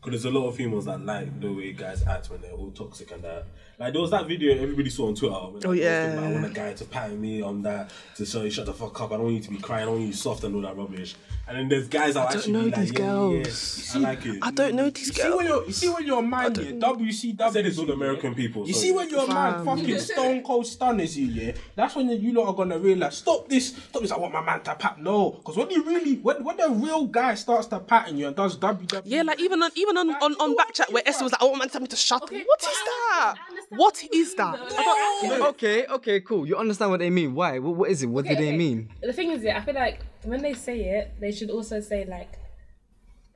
[0.00, 2.70] Because there's a lot of females that like the way guys act when they're all
[2.70, 3.44] toxic and that.
[3.78, 5.34] Like there was that video everybody saw on Twitter.
[5.34, 6.04] When Oh, that girl was yeah.
[6.12, 9.00] about, I want a guy to pat me on that to say shut the fuck
[9.00, 9.10] up.
[9.12, 9.82] I don't want you to be crying.
[9.82, 11.16] I don't want you soft and all that rubbish.
[11.48, 12.54] And then there's guys that actually.
[12.54, 13.04] I don't know like, these yeah, yeah,
[13.42, 13.92] girls.
[13.94, 14.38] yeah, I like it.
[14.42, 15.48] I don't know these You see when girls.
[15.48, 17.40] you're, you see when you're a man, yeah, WCW.
[17.40, 18.66] I said it's all American people.
[18.66, 21.52] You so- see when you're a man, fucking stone cold stunners you, yeah.
[21.74, 24.12] That's when you lot are gonna realize, stop this, stop this.
[24.12, 25.00] I want my man to pat.
[25.00, 28.36] No, because when you really, when when the real guy starts to patting you and
[28.36, 31.32] does WWE, Yeah, like even on even on on, on back chat where Esther was
[31.32, 33.34] like, "I want my man to tell me to shut." Okay, what but is I
[33.71, 33.71] that?
[33.72, 34.52] Understand- I understand What what you is that?
[34.52, 35.38] mean, I though.
[35.38, 36.46] don't- Okay, okay, cool.
[36.46, 37.34] You understand what they mean?
[37.34, 37.58] Why?
[37.58, 38.06] What, what is it?
[38.06, 38.56] What do Okay, they okay.
[38.56, 38.88] mean?
[39.02, 42.04] The thing is, yeah, I feel like when they say it, they should also say
[42.04, 42.32] like,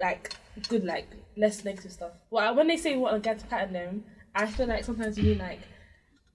[0.01, 0.35] like
[0.69, 2.13] good, like less negative stuff.
[2.31, 5.39] Well, when they say what a guy pattern them, I feel like sometimes you mean
[5.39, 5.61] like,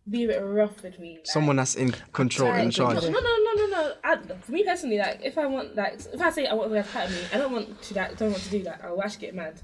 [0.10, 1.18] be a bit rough with me.
[1.18, 3.04] Like, Someone that's in control, in charge.
[3.04, 3.94] No, no, no, no, no.
[4.04, 6.84] I, for me personally, like if I want, like if I say I want to
[6.84, 8.82] pat me, I don't want to like don't want to do that.
[8.84, 9.62] I'll actually get mad.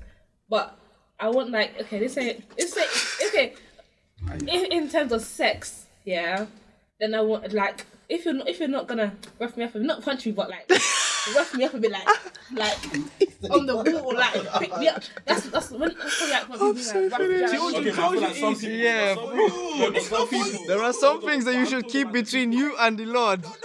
[0.48, 0.78] But
[1.20, 3.54] I want like okay, this ain't this ain't okay.
[4.48, 6.46] In, in terms of sex, yeah.
[7.00, 10.02] Then I want like if you're not if you're not gonna rough me up, not
[10.04, 10.70] punch me, but like
[11.36, 12.08] rough me up a bit, like
[12.52, 15.04] like on the wall, like pick me up.
[15.26, 16.76] That's that's when that's probably like when
[17.52, 18.18] people like rough me up.
[18.18, 18.62] Okay, I feel like.
[18.62, 20.66] Yeah, some people, no, but some people.
[20.68, 23.46] There are some things that you should keep between you and the Lord.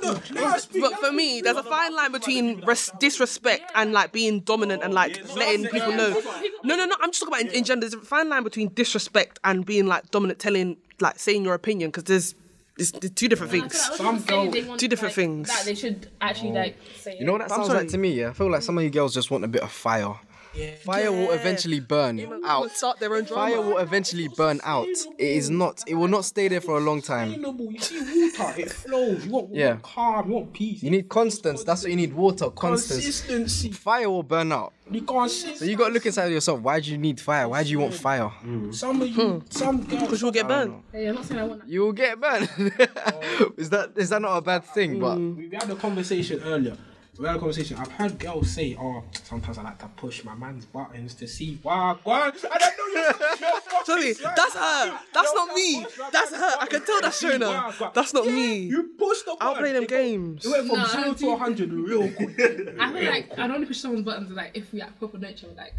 [0.00, 4.94] But for me, there's a fine line between res- disrespect and like being dominant and
[4.94, 6.20] like letting people know.
[6.64, 6.96] No, no, no.
[7.00, 7.80] I'm just talking about in, in general.
[7.80, 11.90] There's a fine line between disrespect and being like dominant, telling like saying your opinion
[11.90, 12.34] because there's,
[12.80, 13.78] there's there's two different I things.
[13.78, 15.48] Some when people say girls- Two different like, things.
[15.48, 16.54] That they should actually mm.
[16.54, 17.18] like say.
[17.18, 18.14] You know what that I'm sounds like to me?
[18.14, 20.14] Yeah, I feel like some of you girls just want a bit of fire.
[20.84, 22.70] Fire will eventually burn Will out.
[22.72, 23.50] start their own drama.
[23.50, 24.86] Fire will eventually burn out.
[24.86, 25.82] It is not.
[25.86, 27.32] It will not stay there for a long time.
[27.32, 28.00] You see
[28.38, 29.24] water, it flows.
[29.26, 29.68] You want, Yeah.
[29.70, 30.82] want calm, you want peace.
[30.82, 31.64] You need constance.
[31.64, 32.12] That's what you need.
[32.12, 33.04] Water, constance.
[33.04, 33.70] consistency.
[33.72, 34.72] Fire will burn out.
[34.90, 36.60] You can't So you gotta look inside yourself.
[36.60, 37.48] Why do you need fire?
[37.48, 38.30] Why do you want fire?
[38.44, 38.74] Mm.
[38.74, 39.38] Some of you, hmm.
[39.50, 40.02] some girls.
[40.02, 40.82] Because you'll get burned.
[40.90, 41.68] Hey, I'm not saying I want that.
[41.70, 42.48] You will get burned.
[43.56, 44.96] is that is that not a bad thing?
[44.96, 45.00] Mm.
[45.00, 46.76] But we we had a conversation earlier.
[47.20, 47.76] We had a conversation.
[47.76, 51.58] I've heard girls say, "Oh, sometimes I like to push my man's buttons to see
[51.62, 52.28] why." why.
[52.28, 53.84] And I don't know you're.
[53.84, 54.98] Sorry, that's her.
[55.12, 55.84] That's not me.
[56.10, 56.52] That's her.
[56.60, 57.92] I can tell that's Shona.
[57.92, 58.60] That's not me.
[58.60, 59.36] You push the.
[59.38, 60.46] I'll play them games.
[60.46, 62.38] It went from zero to think- hundred real quick.
[62.80, 65.74] I feel like I'd only push someone's buttons like if we at proper nature, like.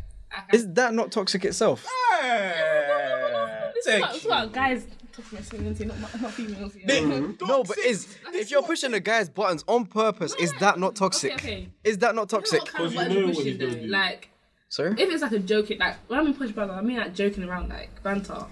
[0.53, 1.87] Is that not toxic itself?
[2.21, 6.75] This is about, this is about guys talking masculinity, not not females.
[6.75, 7.21] Yeah.
[7.47, 11.33] No, but is if you're pushing a guy's buttons on purpose, is that not toxic?
[11.33, 11.69] Okay, okay.
[11.83, 12.61] Is that not toxic?
[12.61, 13.79] What kind of you know what pushing he's gonna though?
[13.81, 13.87] do.
[13.87, 14.29] Like,
[14.69, 14.95] Sir?
[14.97, 17.43] if it's like a joking, like when I mean push buttons, I mean like joking
[17.43, 18.45] around, like banter.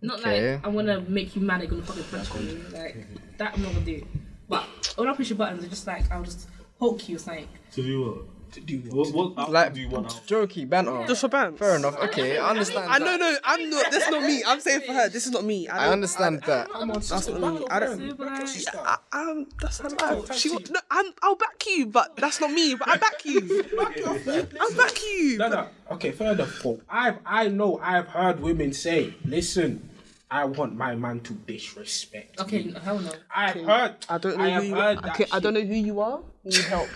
[0.00, 0.54] Not Okay.
[0.54, 2.64] like I want to make you mad, I'm gonna fucking punch you.
[2.72, 3.06] Like
[3.38, 4.06] that, I'm not gonna do.
[4.48, 4.64] But
[4.96, 7.48] when I push your buttons, it's just like I'll just poke you or something.
[7.72, 8.18] To do what?
[8.52, 10.22] To do What, what outcome Like do you want out?
[10.26, 11.04] jokey banter.
[11.06, 11.58] Just for bands.
[11.58, 11.96] Fair enough.
[12.04, 12.90] Okay, I understand.
[12.90, 13.04] I that.
[13.04, 13.90] know, no, I'm not.
[13.90, 14.42] That's not me.
[14.46, 15.08] I'm saying for her.
[15.08, 15.68] This is not me.
[15.68, 16.68] I don't- understand that.
[16.74, 17.66] I, that's not me.
[17.70, 17.98] I don't.
[17.98, 18.24] Super.
[18.24, 20.32] I, um, that's her life.
[20.34, 22.74] She, wa- no, I'm, I'll back you, but that's not me.
[22.74, 23.64] But I back you.
[23.78, 25.38] I'll back you.
[25.38, 25.68] No, no.
[25.92, 26.80] Okay, further Paul.
[26.88, 29.87] I've I know I've heard women say, "Listen,
[30.30, 33.10] I want my man to disrespect." Okay, me." hell no.
[33.34, 33.94] I've heard.
[34.08, 35.10] I don't know I who you heard are.
[35.10, 36.20] Okay, I don't know who you are.
[36.48, 36.88] You need help.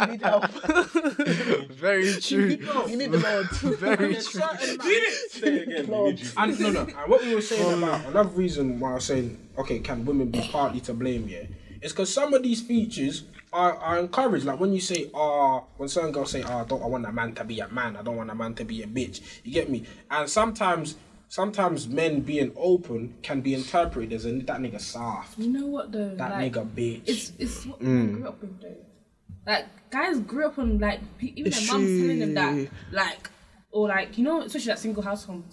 [0.00, 0.44] you need help.
[1.70, 2.56] Very true.
[2.88, 3.46] You need the Lord.
[3.78, 4.40] Very There's true.
[4.40, 4.88] certain man-
[5.28, 5.86] Say it again.
[5.90, 6.28] we need.
[6.36, 6.80] And no, no.
[6.80, 10.30] And what we were saying about another reason why I was saying, okay, can women
[10.30, 11.48] be partly to blame here?
[11.82, 14.46] It's because some of these features are, are encouraged.
[14.46, 17.12] Like when you say, ah, when certain girls say, ah, I don't I want a
[17.12, 17.96] man to be a man.
[17.96, 19.20] I don't want a man to be a bitch.
[19.44, 19.84] You get me?
[20.10, 20.96] And sometimes,
[21.28, 25.38] sometimes men being open can be interpreted as a, that nigga soft.
[25.38, 26.14] You know what though?
[26.16, 27.02] That like, nigga bitch.
[27.06, 28.14] It's it's what Mm.
[28.14, 28.76] grew up with though.
[29.46, 33.30] Like guys grew up on like even their mums telling them that like
[33.70, 35.44] or like you know especially that single household.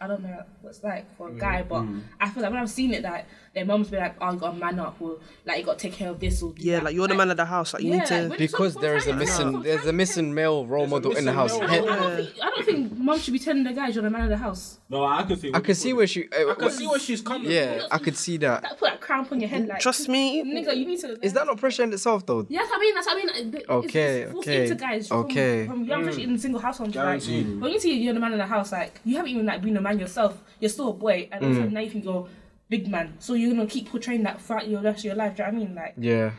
[0.00, 2.02] I don't know what it's like for a guy, but Mm.
[2.20, 4.52] I feel like when I've seen it that their mums be like, "Oh, you got
[4.52, 6.84] to man up," or like you got to take care of this or Yeah, that."
[6.84, 7.74] like you're the man of the house.
[7.74, 8.14] Like you yeah, need to.
[8.14, 11.24] when it's Because there is a missing, from there's a missing male role model in
[11.24, 11.58] the house.
[11.58, 14.10] male I don't think I don't think mum should be telling the guys you're the
[14.10, 14.78] man of the house.
[14.88, 15.50] No, I can see.
[15.54, 16.28] I can see where she.
[16.28, 18.62] Uh, I can see where she's coming yeah, I could see that.
[18.62, 20.42] That put that crown on your head, like Trust me.
[20.44, 21.18] nigga, you need to.
[21.24, 22.46] Is that not pressure in itself though?
[22.48, 23.28] Yes, I mean that's I mean.
[23.28, 25.66] It's- Okay, it's okay, into guys from, okay.
[25.66, 26.94] From young, especially in single households.
[26.94, 29.60] Like, when you see you're the man in the house, like you haven't even like
[29.62, 30.40] been a man yourself.
[30.60, 31.48] You're still a boy, and Mm.
[31.48, 32.26] also now you think you're
[32.72, 33.14] big man.
[33.18, 35.36] So you're gonna keep portraying that throughout your rest of your life.
[35.36, 35.74] Do you know what I mean?
[35.74, 36.30] Like, Yeah.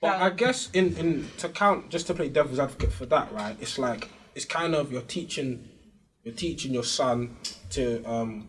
[0.00, 3.56] But I guess in, in to count just to play devil's advocate for that, right?
[3.58, 5.50] It's like it's kind of you're teaching
[6.22, 7.36] you're teaching your son
[7.70, 8.48] to um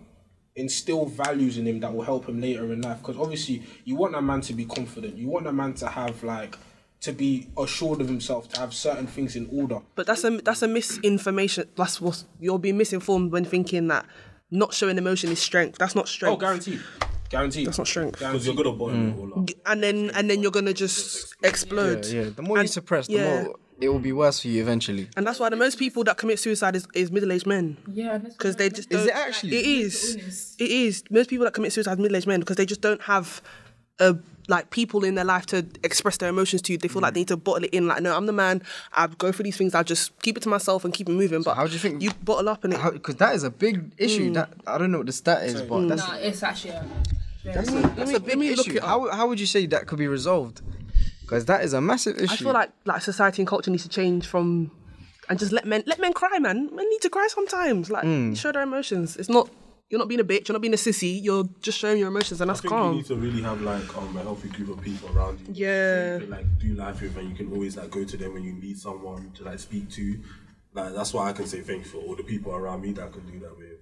[0.56, 3.00] instill values in him that will help him later in life.
[3.00, 5.18] Because obviously you want a man to be confident.
[5.18, 6.56] You want a man to have like
[7.02, 9.80] to be assured of himself, to have certain things in order.
[9.96, 11.70] But that's a that's a misinformation.
[11.78, 14.06] That's what you're being misinformed when thinking that
[14.52, 15.78] not showing emotion is strength.
[15.80, 16.44] That's not strength.
[16.44, 16.66] Oh, strength.
[16.66, 17.09] guaranteed.
[17.30, 17.68] Guaranteed.
[17.68, 18.20] That's not strength.
[18.20, 19.46] Because you're good at bottom it all up.
[19.46, 19.54] Mm.
[19.68, 22.06] and then and then you're gonna just explode.
[22.06, 22.30] Yeah, yeah.
[22.36, 23.44] The more you And- suppress, the yeah.
[23.44, 25.08] more it will be worse for you eventually.
[25.16, 27.78] And that's why the most people that commit suicide is, is middle aged men.
[27.88, 29.56] yeah, Because they just Is don't- it actually?
[29.56, 30.56] It is.
[30.60, 31.04] It is.
[31.10, 33.42] Most people that commit suicide are middle aged men because they just don't have
[34.00, 34.18] a
[34.50, 36.74] like people in their life to express their emotions to.
[36.74, 37.88] You, they feel like they need to bottle it in.
[37.88, 38.62] Like, no, I'm the man.
[38.94, 39.76] I go through these things.
[39.76, 41.44] I just keep it to myself and keep it moving.
[41.44, 42.80] But how do you think- you bottle up and it?
[42.94, 44.34] Because that is a big issue.
[44.34, 46.72] That I don't know what the stat is, but that's Nah, it's actually.
[46.72, 46.86] A,
[47.46, 48.78] that's a, that's me- a big let me look issue.
[48.78, 48.84] it.
[48.84, 50.62] How how would you say that could be resolved?
[51.22, 52.34] Because that is a massive issue.
[52.34, 54.72] I feel like like society and culture needs to change from
[55.30, 56.70] and just let men let men cry, man.
[56.76, 57.90] Men need to cry sometimes.
[57.92, 58.34] Like Hmm.
[58.34, 59.16] show their emotions.
[59.16, 59.48] It's not
[59.90, 60.48] You're not being a bitch.
[60.48, 61.22] You're not being a sissy.
[61.22, 63.98] You're just showing your emotions, and that's I think you need to really have like
[63.98, 65.66] um, a healthy group of people around you.
[65.66, 66.14] Yeah.
[66.14, 68.44] You can like do life with, and you can always like go to them when
[68.44, 70.20] you need someone to like speak to.
[70.74, 73.08] Like that's why I can say thank you for all the people around me that
[73.08, 73.80] I can do that with.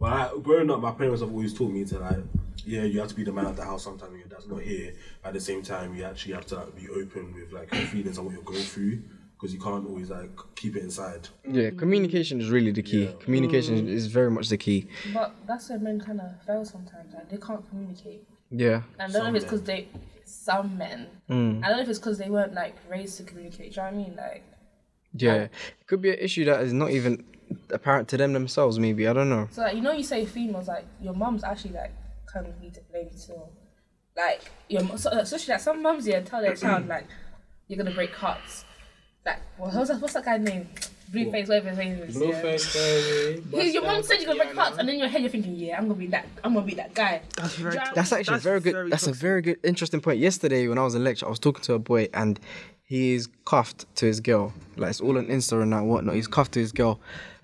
[0.00, 2.24] But I, growing up, my parents have always taught me to like,
[2.64, 4.62] yeah, you have to be the man of the house sometimes when your dad's not
[4.62, 4.94] here.
[5.22, 8.16] At the same time, you actually have to like, be open with like your feelings
[8.16, 9.02] and what you're going through
[9.42, 11.28] because you can't always like keep it inside.
[11.50, 13.10] Yeah, communication is really the key.
[13.18, 14.86] Communication is very much the key.
[15.12, 17.12] But that's where men kind of fail sometimes.
[17.12, 18.24] Like they can't communicate.
[18.52, 18.82] Yeah.
[19.00, 19.88] And I don't know if it's because they,
[20.24, 21.08] some men.
[21.26, 21.60] Hmm.
[21.64, 23.74] I don't know if it's because they weren't like raised to communicate.
[23.74, 24.16] Do you know what I mean?
[24.16, 24.44] Like,
[25.14, 25.34] Yeah.
[25.34, 25.50] It
[25.88, 27.24] could be an issue that is not even
[27.70, 29.08] apparent to them themselves, maybe.
[29.08, 29.48] I don't know.
[29.50, 31.90] so like you know, you say females like your mom's actually like
[32.32, 33.42] kind of need to blame too.
[34.16, 37.06] Like your mu- so, especially like some mums yeah tell their child like
[37.66, 38.64] you're gonna break hearts.
[39.24, 40.68] Like well, what's that, what's that guy's name?
[41.12, 42.14] Blueface, whatever his name is.
[42.16, 42.20] Yeah.
[42.22, 43.56] Blueface, baby.
[43.56, 45.54] Hey, your mom said you're gonna break hearts, and then in your head you're thinking,
[45.54, 47.20] yeah, I'm gonna be that, I'm gonna be that guy.
[47.36, 47.72] That's very.
[47.72, 48.72] Do you know what I That's actually That's very good.
[48.72, 50.20] very that's a very good, interesting point.
[50.20, 52.40] Yesterday, when I was in lecture, I was talking to a boy, and
[52.82, 54.54] he's cuffed to his girl.
[54.76, 56.14] Like it's all on Insta and that whatnot.
[56.14, 56.98] He's cuffed to his girl.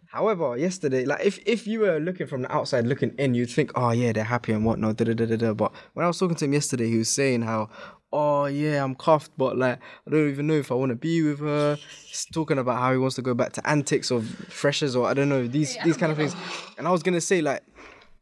[0.07, 3.73] However, yesterday, like if if you were looking from the outside looking in, you'd think,
[3.75, 4.97] oh yeah, they're happy and whatnot.
[4.97, 5.53] Da, da, da, da, da.
[5.53, 7.69] But when I was talking to him yesterday, he was saying how,
[8.13, 11.23] oh yeah, I'm cuffed, but like I don't even know if I want to be
[11.23, 11.77] with her.
[12.07, 15.15] He's talking about how he wants to go back to antics of freshers or I
[15.15, 16.35] don't know these these kind of things.
[16.77, 17.63] And I was gonna say like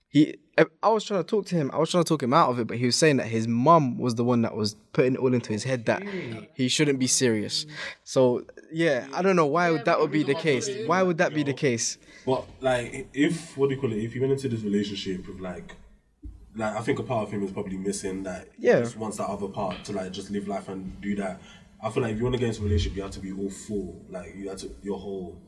[0.08, 0.36] he
[0.82, 1.70] I was trying to talk to him.
[1.74, 3.46] I was trying to talk him out of it, but he was saying that his
[3.46, 6.02] mum was the one that was putting it all into his head that
[6.54, 7.66] he shouldn't be serious.
[8.04, 10.68] So yeah, I don't know why would that would be the case.
[10.86, 11.98] Why would that be the case?
[12.24, 13.98] But like, if what do you call it?
[13.98, 15.76] If you went into this relationship with like,
[16.56, 18.48] like I think a part of him is probably missing that.
[18.58, 18.80] he Yeah.
[18.80, 21.40] just wants that other part to like just live life and do that.
[21.82, 23.32] I feel like if you want to get into a relationship, you have to be
[23.32, 24.02] all full.
[24.08, 25.40] Like you have to your whole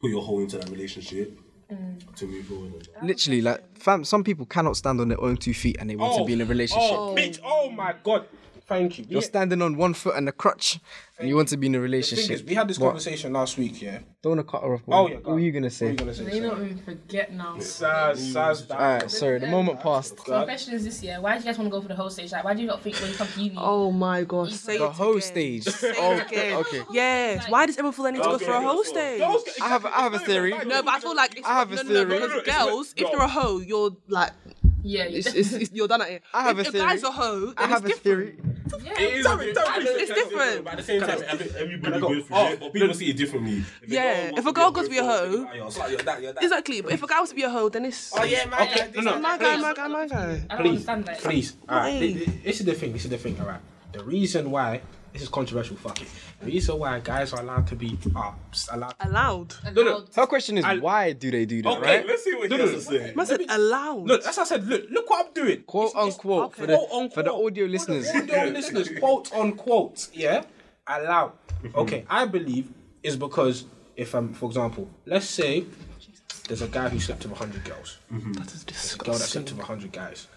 [0.00, 1.38] put your whole into that relationship
[1.70, 2.14] mm.
[2.14, 2.88] to move forward.
[3.02, 6.16] Literally, like fam, some people cannot stand on their own two feet and they want
[6.16, 6.90] to be in a oh, oh, relationship.
[6.92, 7.40] Oh, bitch.
[7.44, 8.26] Oh my god.
[8.66, 9.04] Thank you.
[9.08, 10.78] You're standing on one foot and a crutch,
[11.18, 12.30] and you want to be in a The thing relationship.
[12.30, 12.88] is, we had this What?
[12.88, 13.98] conversation last week, yeah.
[14.22, 14.82] Don't want to cut her off.
[14.88, 15.16] Oh what yeah.
[15.18, 15.86] What were you gonna say?
[15.92, 16.24] What were you gonna say?
[16.24, 17.56] They don't even forget now.
[17.58, 18.70] Saz, Saz.
[18.70, 20.18] Alright, sorry, the moment passed.
[20.24, 21.94] So my question is this year: Why do you guys want to go for the
[21.96, 22.32] whole stage?
[22.32, 23.56] Like, why do you not think when you come to uni?
[23.58, 24.52] Oh my gosh.
[24.52, 25.22] Say The it whole again.
[25.22, 25.64] stage.
[25.64, 26.56] Say Oh, again.
[26.58, 26.82] okay.
[26.92, 27.48] Yes.
[27.48, 29.20] Why does everyone feel they need to go for a whole stage?
[29.60, 30.50] I have, I have a theory.
[30.66, 32.40] No, but I feel like it's I have no, a no, no, theory.
[32.44, 34.30] because girls, if you're a hoe, you're like,
[34.84, 36.22] yeah, you it's, it's, it's, you're done at it.
[36.34, 36.84] I have if a a theory.
[36.86, 38.40] guy's a hoe, then I have a it's different.
[38.42, 38.84] theory.
[38.84, 39.00] yeah.
[39.00, 40.64] It is a bit- It's different.
[40.64, 42.08] But at the same time, every- everybody go?
[42.08, 43.58] goes through Oh, it, but people see it differently.
[43.82, 45.98] If Yeah, girl if a girl goes to be a girl, hoe- like, oh, you're
[45.98, 46.42] that, you're that.
[46.42, 48.62] Exactly, but if a guy wants to be a hoe, then it's Oh yeah, man.
[48.62, 49.18] Okay, no, no.
[49.20, 50.42] my guy, my guy, my guy.
[50.50, 51.18] I don't Please, understand that.
[51.20, 51.56] please.
[51.68, 51.98] All right, Why?
[52.00, 52.92] thi- thi- this is the thing.
[52.92, 53.36] This is the thing.
[53.40, 53.60] All right.
[53.92, 54.80] The reason why
[55.12, 55.76] this is controversial.
[55.76, 56.08] Fuck it.
[56.40, 58.34] The reason why guys are allowed to be are
[58.72, 58.94] allowed.
[59.00, 59.54] Allowed.
[59.74, 60.04] No, no.
[60.16, 62.06] Her question is, I- why do they do that, Okay, right?
[62.06, 63.12] let's see what No, he no, has to say.
[63.14, 64.06] Man said allowed.
[64.08, 65.62] Look, as I said, look, look what I'm doing.
[65.64, 67.12] Quote It's- it's- unquote for Quote the unquote.
[67.14, 68.10] for the audio listeners.
[68.10, 70.42] For the audio listeners, quote unquote, yeah,
[70.86, 71.32] allowed.
[71.62, 71.78] Mm-hmm.
[71.78, 72.70] Okay, I believe
[73.02, 73.64] is because
[73.96, 75.64] if I'm, for example, let's say
[76.48, 78.32] there's a guy who slept with hundred girls, mm-hmm.
[78.32, 80.28] That is there's a girl that slept with hundred guys.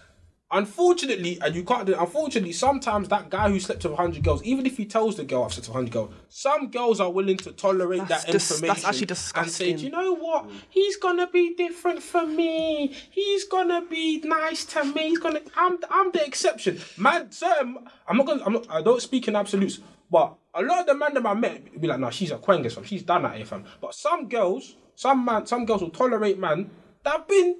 [0.52, 1.96] Unfortunately, and you can't do.
[1.98, 5.42] Unfortunately, sometimes that guy who slept with hundred girls, even if he tells the girl
[5.42, 8.62] I've slept with hundred girls, some girls are willing to tolerate That's that dis- that's
[8.62, 10.48] information actually and say, "Do you know what?
[10.70, 12.94] He's gonna be different for me.
[13.10, 15.08] He's gonna be nice to me.
[15.08, 15.40] He's gonna.
[15.56, 17.32] I'm I'm the exception, man.
[17.32, 17.78] Certain.
[18.06, 18.44] I'm not gonna.
[18.44, 18.70] I'm not.
[18.70, 21.86] I don't speak in absolutes, but a lot of the men that I met be
[21.86, 22.84] like, "No, she's a quengus fam.
[22.84, 26.70] She's done that here, fam." But some girls, some man, some girls will tolerate man
[27.04, 27.56] that have been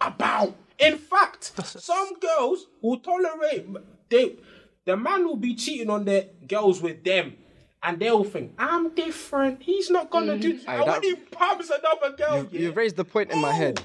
[0.00, 0.54] about.
[0.78, 3.66] In fact, some girls will tolerate
[4.08, 4.36] they
[4.84, 7.36] the man will be cheating on their girls with them.
[7.82, 9.62] And they'll think, I'm different.
[9.62, 12.48] He's not gonna do Aye, and when that- he pumps another girl.
[12.50, 13.80] You yeah, raised the point in my head.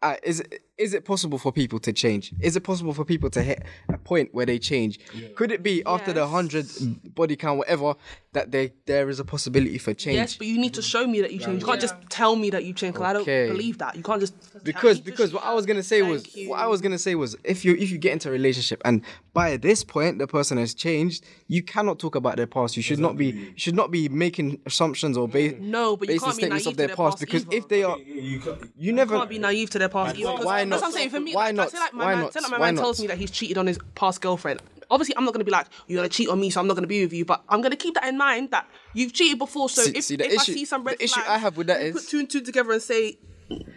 [0.00, 2.32] Uh, is it is it possible for people to change?
[2.40, 4.98] Is it possible for people to hit a point where they change?
[5.34, 6.66] Could it be after the hundred
[7.14, 7.94] body count, whatever,
[8.32, 10.16] that they there is a possibility for change?
[10.16, 11.60] Yes, but you need to show me that you change.
[11.62, 13.44] You can't just tell me that you change because Okay.
[13.44, 13.96] I don't believe that.
[13.96, 14.34] You can't just
[14.64, 16.50] because you need to because what I was gonna say was you.
[16.50, 19.02] what I was gonna say was if you if you get into a relationship and
[19.32, 22.76] by this point the person has changed, you cannot talk about their past.
[22.76, 26.14] You should not be you should not be making assumptions or ba- No, but you
[26.14, 27.56] based can't be statements naive of their to their past past because either.
[27.56, 30.65] if they are You can't, you never can't be naive to their past either.
[30.70, 31.10] 'Cause why That's what I'm saying.
[31.10, 31.70] For me, Why like, not?
[31.70, 32.32] Say like my Why man, not?
[32.32, 32.80] say like my Why man not?
[32.82, 34.60] tells me that he's cheated on his past girlfriend.
[34.90, 36.86] Obviously, I'm not gonna be like you're gonna cheat on me, so I'm not gonna
[36.86, 37.24] be with you.
[37.24, 39.68] But I'm gonna keep that in mind that you've cheated before.
[39.68, 41.56] So See- if, see, if issue- I see some red the issue flags, I have
[41.56, 43.18] with that you is- put two and two together and say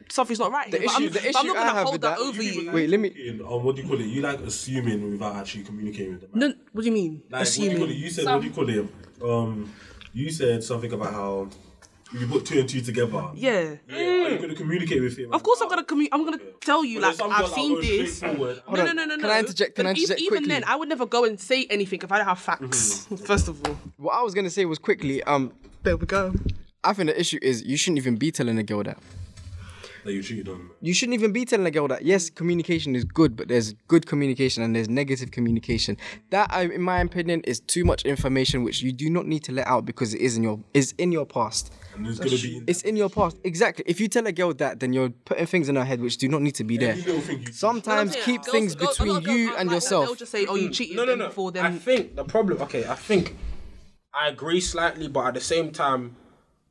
[0.09, 0.69] something's not right.
[0.69, 0.87] The here.
[0.87, 2.71] But issue- I'm, the but I'm not gonna have hold with that that- over you.
[2.71, 3.29] Wait, let me.
[3.43, 4.05] um, what do you call it?
[4.05, 6.49] You like assuming without actually communicating with the man.
[6.49, 7.21] No, what do you mean?
[7.29, 7.83] Like, What do you, call it?
[7.85, 7.97] Assuming.
[8.03, 8.85] you said, what do you call it?
[9.23, 9.73] Um,
[10.13, 11.49] you said something about how
[12.13, 13.29] you put two and two together.
[13.35, 13.75] Yeah.
[13.87, 15.31] Yeah, Are you gonna communicate with him?
[15.33, 17.49] Of course, I'm gonna commu- I'm gonna tell you But like there's some I've girls
[17.51, 18.17] that seen go this.
[18.17, 18.61] straightforward.
[18.67, 19.21] No, no, no, no, no.
[19.21, 20.47] Can I interject- can I But e- interject even quickly?
[20.49, 23.05] then, I would never go and say anything if I don't have facts.
[23.11, 23.15] Mm-hmm.
[23.31, 25.21] First of all, What I was gonna say was quickly.
[25.23, 26.33] Um, there we go.
[26.83, 28.97] I think the issue is you shouldn't even be telling a girl that.
[30.05, 30.69] That you cheated on.
[30.81, 32.03] You shouldn't even be telling a girl that.
[32.03, 35.97] Yes, communication is good, but there's good communication and there's negative communication.
[36.29, 39.67] That, in my opinion, is too much information which you do not need to let
[39.67, 41.73] out because it is in your is in your past.
[41.95, 43.37] And there's gonna be It's in your past.
[43.43, 43.83] Exactly.
[43.87, 46.29] If you tell a girl that, then you're putting things in her head which do
[46.29, 46.91] not need to be there.
[46.91, 49.55] every little thing you Sometimes Yeah, keep girls- things girls- a lot between of you
[49.57, 50.05] and like yourself.
[50.05, 51.27] They'll just say, "Oh, you cheated No, no, them no.
[51.27, 52.61] before I think the problem.
[52.61, 53.35] Okay, I think
[54.13, 56.15] I agree slightly, but at the same time,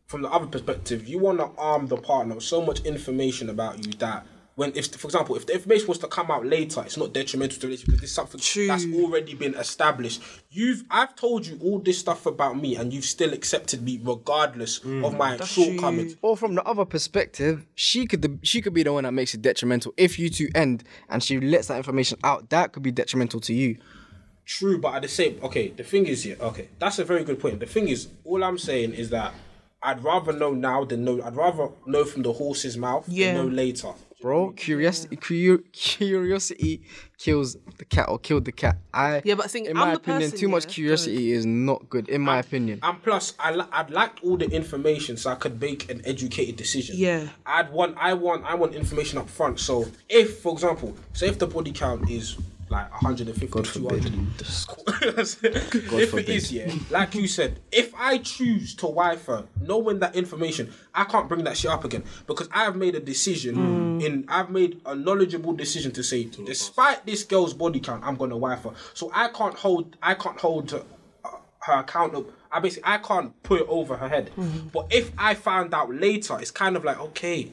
[0.08, 3.86] from the other perspective, you want to arm the partner with so much information about
[3.86, 4.26] you that.
[4.54, 7.54] When, if, for example, if the information was to come out later, it's not detrimental
[7.54, 8.66] to the relationship because this is something True.
[8.66, 10.20] that's already been established.
[10.50, 14.80] You've, I've told you all this stuff about me, and you've still accepted me regardless
[14.80, 15.06] mm.
[15.06, 16.16] of my shortcomings.
[16.22, 19.32] Or from the other perspective, she could the, she could be the one that makes
[19.32, 19.94] it detrimental.
[19.96, 23.54] If you two end and she lets that information out, that could be detrimental to
[23.54, 23.78] you.
[24.44, 27.38] True, but at the same, okay, the thing is, yeah, okay, that's a very good
[27.38, 27.60] point.
[27.60, 29.34] The thing is, all I'm saying is that
[29.82, 31.22] I'd rather know now than know.
[31.22, 33.34] I'd rather know from the horse's mouth Yeah.
[33.34, 33.92] than know later.
[34.20, 36.82] Bro, curiosity cu- curiosity
[37.18, 38.78] kills the cat or killed the cat.
[38.92, 41.46] I Yeah, but think in I'm my the opinion, person, too much yeah, curiosity is
[41.46, 42.08] not good.
[42.08, 45.60] In my opinion, And plus, I li- I'd like all the information so I could
[45.60, 46.96] make an educated decision.
[46.98, 47.28] Yeah.
[47.46, 49.60] I'd want, I want, I want information up front.
[49.60, 52.36] So if, for example, say if the body count is
[52.70, 54.42] like 150, God 200, forbid.
[56.02, 60.14] if it is, yeah, like you said, if I choose to wife her, knowing that
[60.16, 63.56] information, I can't bring that shit up again because I have made a decision
[63.98, 64.00] Hmm.
[64.00, 68.36] in, I've made a knowledgeable decision to say, despite this girl's body count, I'm gonna
[68.36, 68.70] wife her.
[68.94, 70.84] So I can't hold, I can't hold her,
[71.60, 72.26] her up.
[72.50, 74.30] I basically, I can't put it over her head.
[74.36, 74.68] Mm-hmm.
[74.68, 77.50] But if I found out later, it's kind of like, okay,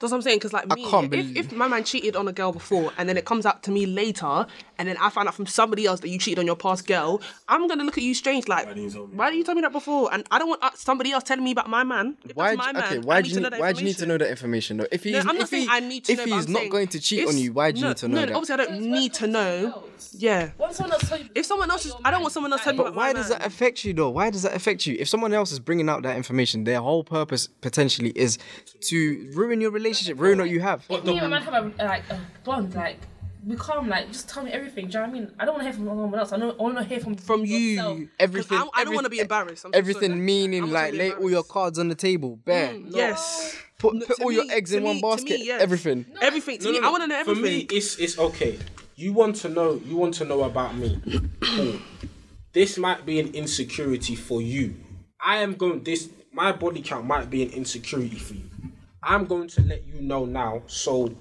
[0.00, 0.38] That's what I'm saying.
[0.38, 3.08] Because like me, can't if, believe- if my man cheated on a girl before, and
[3.08, 4.46] then it comes out to me later,
[4.78, 7.20] and then I find out from somebody else that you cheated on your past girl,
[7.48, 8.46] I'm gonna look at you strange.
[8.46, 9.16] Like, didn't you tell me?
[9.16, 10.08] why didn't you tell me that before?
[10.12, 12.16] And I don't want uh, somebody else telling me about my man.
[12.24, 12.54] If why?
[12.54, 14.30] that's my man, Okay, why do you need, why do you need to know that
[14.30, 14.86] information though?
[14.92, 16.24] If he's No, I'm not if, saying he, I need to if know.
[16.26, 18.08] but he's not saying going to cheat on you, why do you no, need to
[18.08, 18.34] know no, that?
[18.36, 19.84] obviously I don't need to know.
[20.12, 20.50] Yeah.
[20.70, 22.84] Someone else tell If someone else is, I don't want someone else like, telling me
[22.84, 23.38] But why does man.
[23.40, 24.10] that affect you though?
[24.10, 24.96] Why does that affect you?
[24.98, 28.38] If someone else is bringing out that information, their whole purpose potentially is
[28.82, 30.84] to ruin your relationship, ruin what you have.
[30.88, 32.98] If me and my man have a like a bond, like
[33.46, 34.88] we calm, like just tell me everything.
[34.88, 35.32] Do you know what I mean?
[35.38, 36.32] I don't want to hear from someone else.
[36.32, 37.56] I know I want to hear from From you.
[37.56, 38.00] yourself.
[38.18, 38.58] Everything.
[38.58, 39.64] I, I don't want to be embarrassed.
[39.64, 40.20] I'm so Everything sorry.
[40.20, 42.74] meaning I'm like trying to be lay all your cards on the table, bare.
[42.74, 43.56] Mm, yes.
[43.78, 45.38] Put, No, put to all your eggs in me- one to basket.
[45.40, 45.62] me, yes.
[45.62, 46.04] Everything.
[46.20, 46.58] Everything.
[46.58, 46.88] To No, me, no, no.
[46.88, 47.42] I want to know everything.
[47.44, 48.58] For me, it's it's okay.
[48.96, 49.80] You want to know.
[49.84, 51.00] You want to know about me.
[51.40, 51.78] Cool.
[52.52, 54.74] This might be an insecurity for you.
[55.24, 55.84] I am going.
[55.84, 58.42] This my body count might be an insecurity for you.
[59.08, 61.16] I'm going to let you know now, so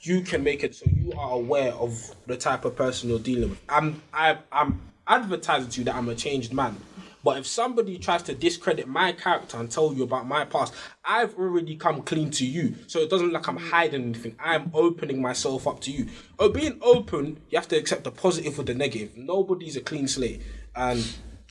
[0.00, 0.74] you can make it.
[0.74, 3.60] So you are aware of the type of person you're dealing with.
[3.68, 4.02] I'm.
[4.14, 6.78] I, I'm advertising to you that I'm a changed man.
[7.22, 10.72] But if somebody tries to discredit my character and tell you about my past,
[11.04, 12.76] I've already come clean to you.
[12.86, 14.36] So it doesn't look like I'm hiding anything.
[14.38, 16.06] I'm opening myself up to you.
[16.38, 19.16] Oh, being open, you have to accept the positive with the negative.
[19.16, 20.40] Nobody's a clean slate.
[20.74, 21.06] And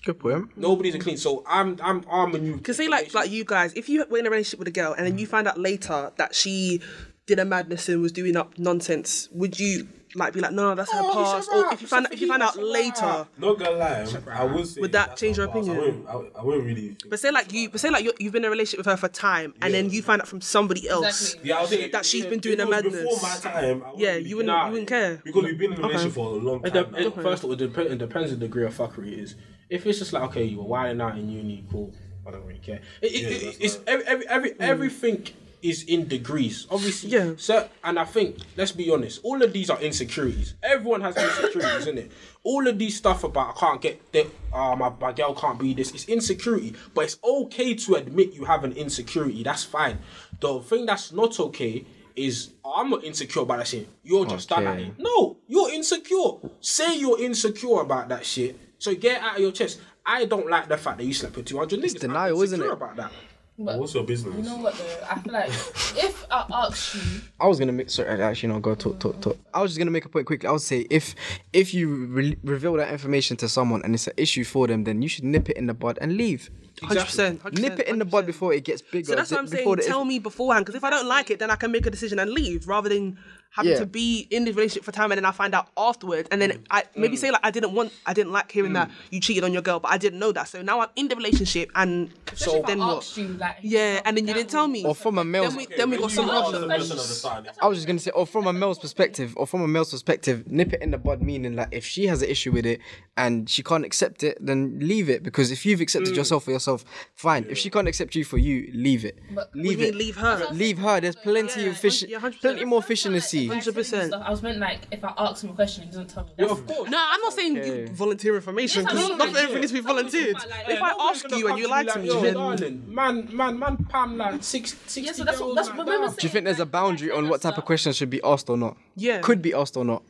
[0.06, 0.56] Good point.
[0.58, 1.18] nobody's a clean.
[1.18, 2.56] So I'm I'm arming you.
[2.58, 4.94] Because say like like you guys, if you were in a relationship with a girl
[4.94, 6.82] and then you find out later that she
[7.26, 10.90] did a madness and was doing up nonsense, would you like be like, no, that's
[10.94, 11.50] her Oh, past?
[11.54, 14.44] Or if you find out if you find out It's later, Not gonna lie, I
[14.46, 14.80] would say.
[14.80, 15.68] Would that change your past.
[15.68, 16.06] I opinion?
[16.06, 16.96] wouldn't, I, I wouldn't really.
[17.10, 18.96] but say like you, but say like you're, you've been in a relationship with her
[18.96, 21.34] for time and then you find out from somebody else.
[21.34, 21.50] Exactly.
[21.50, 22.94] Yeah, I was that she's if- been doing a madness.
[22.96, 24.66] Before my time, I Yeah, you wouldn't care.
[24.68, 25.22] you wouldn't care.
[25.26, 26.92] Because we've been in a relationship for a long It time.
[26.92, 29.20] dep- it- first of all, it, dep- it depends on the degree of fuckery it
[29.20, 29.36] is.
[29.70, 31.94] If it's just like, okay, you were wilding out in uni, cool.
[32.28, 32.82] I don't really care.
[33.02, 33.88] It, it, Yeah, it- that's it's right.
[33.88, 35.28] every, every, every, everything
[35.62, 36.68] is in degrees.
[36.70, 37.34] Obviously, Yeah.
[37.38, 40.54] So, and I think let's be honest, all of these are insecurities.
[40.62, 42.12] Everyone has insecurities, isn't it?
[42.44, 44.28] All of these stuff about I can't get that.
[44.54, 45.92] Uh, my, my girl can't be this.
[45.94, 49.42] It's insecurity, but it's okay to admit you have an insecurity.
[49.44, 49.98] That's fine.
[50.40, 53.88] The thing that's not okay is oh, I'm not insecure about that shit.
[54.04, 54.86] You're just done at Okay.
[54.90, 54.94] it.
[55.00, 56.34] No, you're insecure.
[56.62, 58.60] Say you're insecure about that shit.
[58.80, 59.80] So get it out of your chest.
[60.06, 61.96] I don't like the fact that you slept with 200 niggas.
[61.96, 62.72] I'm denial, isn't it?
[62.72, 63.12] About that.
[63.60, 64.36] But What's your business?
[64.36, 65.08] you know what though?
[65.10, 68.76] I feel like if I ask you, I was gonna make sorry actually no go
[68.76, 69.36] talk talk talk.
[69.52, 70.48] I was just gonna make a point quickly.
[70.48, 71.16] I would say if
[71.54, 75.02] if you re- reveal that information to someone and it's an issue for them, then
[75.02, 76.52] you should nip it in the bud and leave.
[76.84, 77.54] Hundred percent.
[77.60, 79.08] Nip it in the bud before it gets bigger.
[79.08, 79.78] So that's what I'm saying.
[79.78, 82.20] Tell me beforehand, because if I don't like it, then I can make a decision
[82.20, 83.18] and leave, rather than
[83.52, 83.80] having Yeah.
[83.80, 86.52] to be in the relationship for time and then I find out afterwards, and then
[86.52, 86.64] mm.
[86.70, 87.20] I maybe mm.
[87.20, 88.94] say like I didn't want, I didn't like hearing that mm.
[89.12, 90.48] you cheated on your girl, but I didn't know that.
[90.48, 93.18] So now I'm in the relationship, and Especially if then what?
[93.18, 94.86] You, like, Yeah, and then you didn't tell me.
[94.86, 96.68] Or from a male's Then we, then we got some When you problems.
[96.68, 99.34] person at the start, it's- I was just gonna say, or from a male's perspective,
[99.38, 102.22] or from a male's perspective, nip it in the bud, meaning like if she has
[102.22, 102.80] an issue with it
[103.16, 105.24] and she can't accept it, then leave it.
[105.24, 106.86] Because if you've accepted yourself for yourself,
[107.16, 107.46] fine.
[107.50, 109.18] If she can't accept you for you, leave it.
[109.54, 109.96] leave it.
[109.96, 110.48] leave her?
[110.52, 111.00] Leave her.
[111.02, 112.04] There's plenty Yeah, of fish,
[112.42, 113.37] plenty more fish in the sea.
[113.46, 114.08] Like, 100%.
[114.08, 116.32] stuff, I was meant like if I ask him a question, he doesn't tell me.
[116.40, 116.90] Yeah, of course.
[116.90, 117.82] No, I'm not saying Okay.
[117.82, 120.34] you volunteer information because know, not like, everything needs to be volunteered.
[120.34, 122.22] might like- If Yeah, I ask you and you me lie to like, me, yo,
[122.22, 125.78] then darling, man, man, man, Pam like six, 60 Yeah, so that's girls that's like
[125.78, 126.18] remember that.
[126.20, 128.58] Do you think there's a boundary on what type of questions should be asked or
[128.58, 128.76] not?
[128.96, 129.20] Yeah.
[129.20, 130.04] Could be asked or not.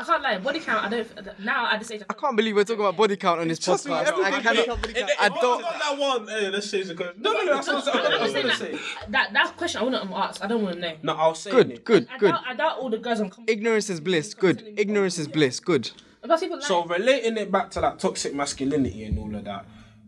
[0.00, 0.38] I can't lie.
[0.38, 0.84] Body count.
[0.84, 1.38] I don't.
[1.40, 3.86] Now at this age, I can't believe we're talking about body count on this Trust
[3.86, 4.06] me, podcast.
[4.08, 4.80] everybody I cannot.
[4.82, 5.10] body count.
[5.20, 5.60] I don't.
[5.62, 6.28] got that one.
[6.28, 7.20] Hey, let's change the question.
[7.20, 8.78] No, no, no, that's what I was- I was gonna say.
[9.10, 10.42] that that question I wouldn't ask.
[10.42, 10.96] I don't want to know.
[11.02, 11.84] No, I'll say Good, it.
[11.84, 12.30] good, I good.
[12.30, 13.30] doubt, I doubt all the girls on.
[13.46, 14.32] Ignorance is bliss.
[14.34, 14.74] Good.
[14.76, 15.60] Ignorance is bliss.
[15.60, 15.90] Good.
[16.22, 16.66] But people like.
[16.66, 19.66] So relating it back to that toxic masculinity and all of that,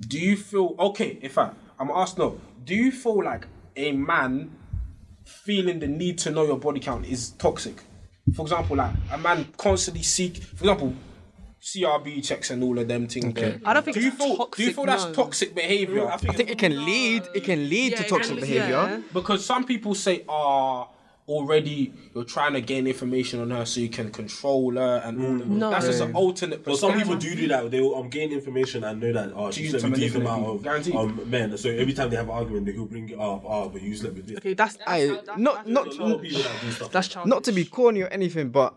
[0.09, 1.19] do you feel okay?
[1.21, 2.39] In fact, I'm asked no.
[2.65, 4.53] Do you feel like a man
[5.25, 7.83] feeling the need to know your body count is toxic?
[8.35, 10.95] For example, like a man constantly seek, for example,
[11.61, 13.35] CRB checks and all of them things.
[13.35, 13.61] there.
[13.65, 14.27] I don't think Do you it's feel?
[14.29, 15.13] do you toxic, feel that's no.
[15.13, 16.09] toxic behavior?
[16.11, 17.23] I think it can lead.
[17.35, 18.69] It can lead Yeah, to toxic can- behavior.
[18.71, 19.01] yeah.
[19.13, 20.89] Because some people say, ah,
[21.29, 25.33] already you're trying to gain information on her so you can control her and all
[25.35, 25.49] of that.
[25.49, 25.71] No.
[25.71, 27.71] That's just an alternate But some people do do that.
[27.71, 30.15] They will um, gain information and know that oh, she use slept to with these
[30.17, 30.97] amount of Guaranteed.
[30.97, 31.57] um, men.
[31.57, 33.43] So every time they have an argument, they will bring it up.
[33.47, 34.39] Oh, but you slept with this.
[34.39, 36.29] Okay, that's I not not There's a lot of that
[36.61, 36.91] do stuff.
[36.93, 37.31] that's childish.
[37.31, 38.75] not to be corny or anything, but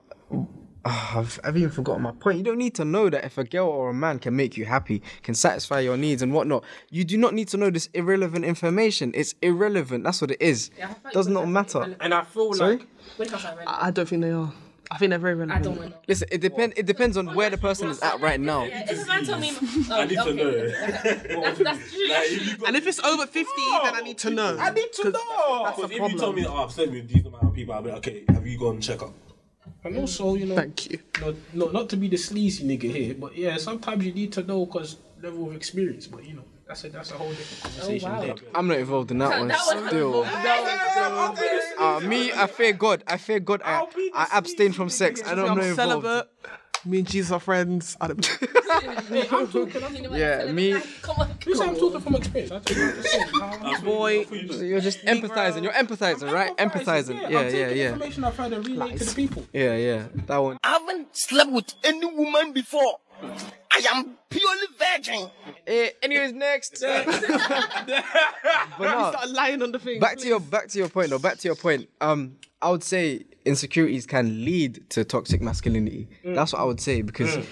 [0.88, 2.38] Ah, I've, I've even forgotten my point.
[2.38, 4.66] You don't need to know that if a girl or a man can make you
[4.66, 6.64] happy, can satisfy your needs and whatnot.
[6.92, 9.12] You do not need to know this irrelevant information.
[9.16, 10.04] It's irrelevant.
[10.04, 10.70] That's what it is.
[10.78, 11.78] Yeah, like Does body not matter.
[11.80, 12.02] irrelevant.
[12.04, 12.78] And I feel Sorry?
[12.78, 13.78] like Body counts are irrelevant.
[13.82, 14.54] I I don't think they are.
[14.92, 15.52] I think they're very relevant.
[15.52, 15.76] I relevant.
[15.76, 16.04] don't want to know.
[16.08, 16.74] Listen, it depend.
[16.78, 18.66] It depends on where the person is at right now.
[18.66, 21.42] Yeah, if a man told me, oh, I need to okay, know.
[21.42, 22.10] That's, that's true.
[22.10, 23.52] Like, if you got, And if it's over 50,
[23.84, 24.56] then I need to know.
[24.60, 25.64] I need to know.
[25.64, 26.36] That's because a if you told problem.
[26.36, 28.60] me, oh, I've slept with these amount of people, I'll be like, okay, have you
[28.60, 29.14] gone check up?
[29.86, 31.00] And also, you know, Thank you.
[31.22, 34.42] no, no, not to be the sleazy nigga here, but yeah, sometimes you need to
[34.44, 36.08] know because level of experience.
[36.08, 38.12] But you know, that's a that's a whole different conversation.
[38.12, 38.22] wow.
[38.22, 38.36] there.
[38.56, 39.48] I'm not involved in that one.
[39.48, 40.26] That one- Still,
[41.86, 43.04] uh, me, I fear God.
[43.08, 43.62] I fear God.
[43.64, 45.22] I, I'll be the I abstain from sex.
[45.24, 46.28] I don't I'm know involved.
[46.86, 46.92] Celibate.
[46.92, 47.98] Me and Jesus are friends.
[48.00, 49.84] I don't Hey, I'm talking.
[49.84, 51.30] I'm, You know Yeah, me- like, Come on.
[51.46, 52.52] you say I'm talking from experience.
[52.52, 54.26] I just want to say how- boy.
[54.32, 55.64] You're just empathizing.
[55.64, 56.56] You're empathizing, right?
[56.58, 57.24] Empathizing.
[57.26, 57.88] I'm Yeah, yeah, taking yeah.
[57.90, 59.46] Information I've heard and relate to the people.
[59.54, 60.04] Yeah, yeah.
[60.28, 60.58] That one.
[60.64, 63.00] I haven't slept with any woman before.
[63.72, 65.30] I am purely virgin.
[65.68, 66.82] Eh, anyways, next.
[66.82, 67.06] but
[68.80, 70.00] no, Start lying on the thing.
[70.00, 71.20] back to your back to your point though.
[71.20, 71.90] Back to your point.
[72.02, 76.08] Um, I would say insecurities can lead to toxic masculinity.
[76.24, 76.34] Mm.
[76.34, 77.46] That's what I would say because mm.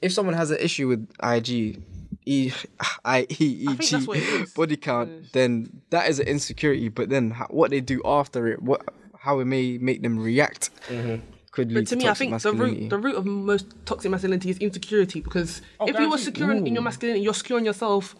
[0.00, 1.82] if someone has an issue with IG.
[2.26, 2.52] E,
[3.04, 4.54] I, E, E, think that's what it G, is.
[4.54, 6.88] body count, then that is an insecurity.
[6.88, 8.80] But then ho- what they do after it, what
[9.18, 11.16] how it may make them react, mm-hmm.
[11.50, 12.30] could lead to toxic masculinity.
[12.30, 15.20] But to me, I think the root the root of most toxic masculinity is insecurity
[15.20, 16.24] because Oh, if you were guaranteed.
[16.24, 18.14] secure in, in your masculinity, you're secure in yourself.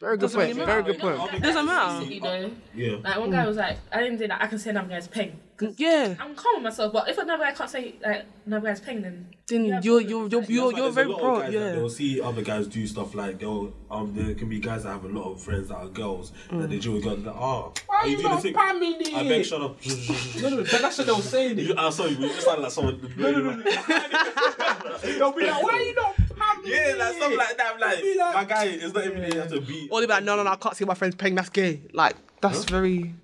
[0.00, 0.54] Very good point.
[0.56, 1.42] Very good point.
[1.42, 2.04] Doesn't matter.
[2.04, 2.96] You know, Yeah.
[3.02, 5.40] like one guy was like, I didn't think that I can say another guy's paying.
[5.78, 6.14] Yeah.
[6.20, 9.26] I'm calm with myself, but if another guy can't say like another guy's paying, then
[9.46, 11.52] Then Yeah, you're you're you're you're, That's why you're there's very a lot of guys
[11.52, 11.72] that Yeah.
[11.72, 15.04] They'll see other guys do stuff like they'll um there can be guys that have
[15.04, 17.20] a lot of friends that are girls that they do with girls.
[17.20, 18.54] Like, oh, Why are you doing not the thing?
[18.54, 19.14] family?
[19.14, 19.78] I beg, shut up.
[20.42, 21.54] No, no, but that's what they'll say.
[21.54, 23.14] You- I'm sorry, we just sound like someone.
[23.16, 23.62] no no no.
[25.02, 26.70] They'll be like, why are you not family?
[26.70, 27.72] Yeah, like stuff like that.
[27.74, 29.88] I'm like, Be like- my guy is not even you have to be.
[29.90, 31.34] Or they be like, no, no, no, I can't see my friends paying.
[31.34, 31.80] That's gay.
[31.92, 33.14] Like that's very.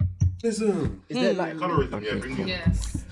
[0.43, 2.49] Listen, Is there like Colorism, yeah, bring it.
[2.49, 3.05] yes.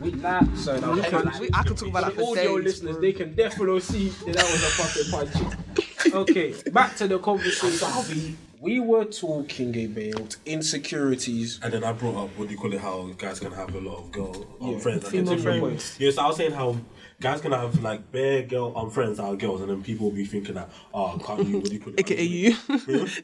[0.00, 2.30] We laugh, so now We can- like, we- I could talk about that the for
[2.38, 3.00] audio days, listeners, bro.
[3.00, 4.70] they can definitely see that that was a
[5.10, 6.14] fucking punch.
[6.14, 8.36] okay, back to the conversation.
[8.60, 11.60] We were talking about insecurities.
[11.62, 12.80] and then I brought up what do you call it?
[12.80, 15.04] How guys can have a lot of girl um, Yeah, friends.
[15.04, 15.96] and female then different- friends.
[16.00, 16.76] Yeah, so I was saying how
[17.20, 20.14] guys can have like bare girl um, friends that are girls, and then people will
[20.16, 21.58] be thinking that, oh, can't you?
[21.58, 22.00] What do you call it?
[22.10, 22.56] AKA you.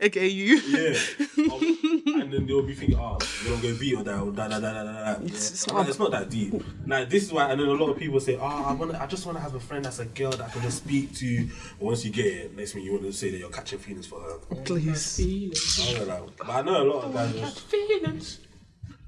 [0.01, 0.57] AKA you.
[0.57, 0.99] Yeah.
[1.45, 4.49] Um, and then they'll be thinking, oh, we don't go beat or that, or da
[4.49, 5.15] da da da da.
[5.15, 5.21] da.
[5.25, 5.75] It's Yeah.
[5.75, 6.55] not- It's not that deep.
[6.87, 9.07] Now this is why, and then a lot of people say, oh, I want, I
[9.07, 11.47] just want to have a friend that's a girl that I can just speak to.
[11.79, 14.07] But once you get it, next thing you want to say that you're catching feelings
[14.07, 14.39] for her.
[14.65, 15.21] Please.
[15.91, 16.31] I don't know.
[16.39, 17.35] But I know a lot of guys.
[17.35, 18.41] Just, Feelings.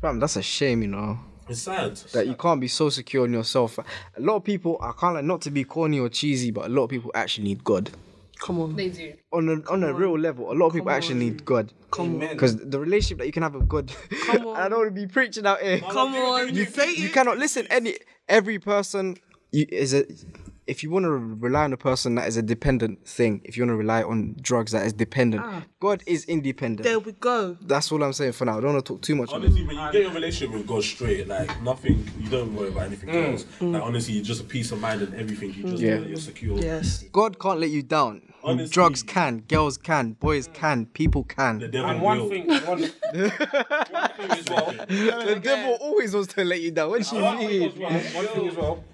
[0.03, 1.19] Fam, that's a shame, you know.
[1.49, 1.97] It's sad.
[2.13, 3.79] That you can't be so secure in yourself.
[3.79, 3.85] A
[4.21, 6.85] lot of people, I can't like not to be corny or cheesy, but a lot
[6.85, 7.91] of people actually need God.
[8.41, 8.77] Come on.
[8.77, 9.15] They do.
[9.33, 11.73] on a on a real level, a lot of people actually need God.
[11.91, 12.29] Come on.
[12.29, 13.91] Because the relationship that you can have with God,
[14.27, 14.57] Come on.
[14.57, 15.79] I don't want to be preaching out here.
[15.81, 16.55] Come on.
[16.55, 17.13] you, say you it.
[17.15, 17.67] cannot listen.
[17.71, 17.97] Any
[18.29, 19.17] every person
[19.53, 20.05] you, is a.
[20.67, 23.63] If you want to rely on a person that is a dependent thing, if you
[23.63, 25.63] want to rely on drugs that is dependent, ah.
[25.79, 26.83] God is independent.
[26.83, 27.57] There we go.
[27.61, 28.59] That's all I'm saying for now.
[28.59, 29.31] I don't want to talk too much.
[29.33, 29.47] on it.
[29.47, 32.87] Honestly, when you get your relationship with God straight, like nothing, you don't worry about
[32.87, 33.33] anything mm.
[33.33, 33.45] else.
[33.61, 33.85] Like mm.
[33.85, 35.55] honestly, you're just a peace of mind and everything.
[35.55, 35.95] You just Yeah.
[35.95, 36.59] know that you're secure.
[36.59, 37.05] Yes.
[37.13, 38.23] God can't let you down.
[38.43, 38.73] Honestly.
[38.73, 41.59] Drugs can, girls can, boys can, people can.
[41.59, 41.73] The can.
[41.73, 42.29] devil And one will.
[42.29, 44.73] thing, one, one thing as well.
[44.89, 46.91] The devil always wants to let you down.
[46.91, 47.71] What do you mean?
[47.81, 48.85] One thing as well.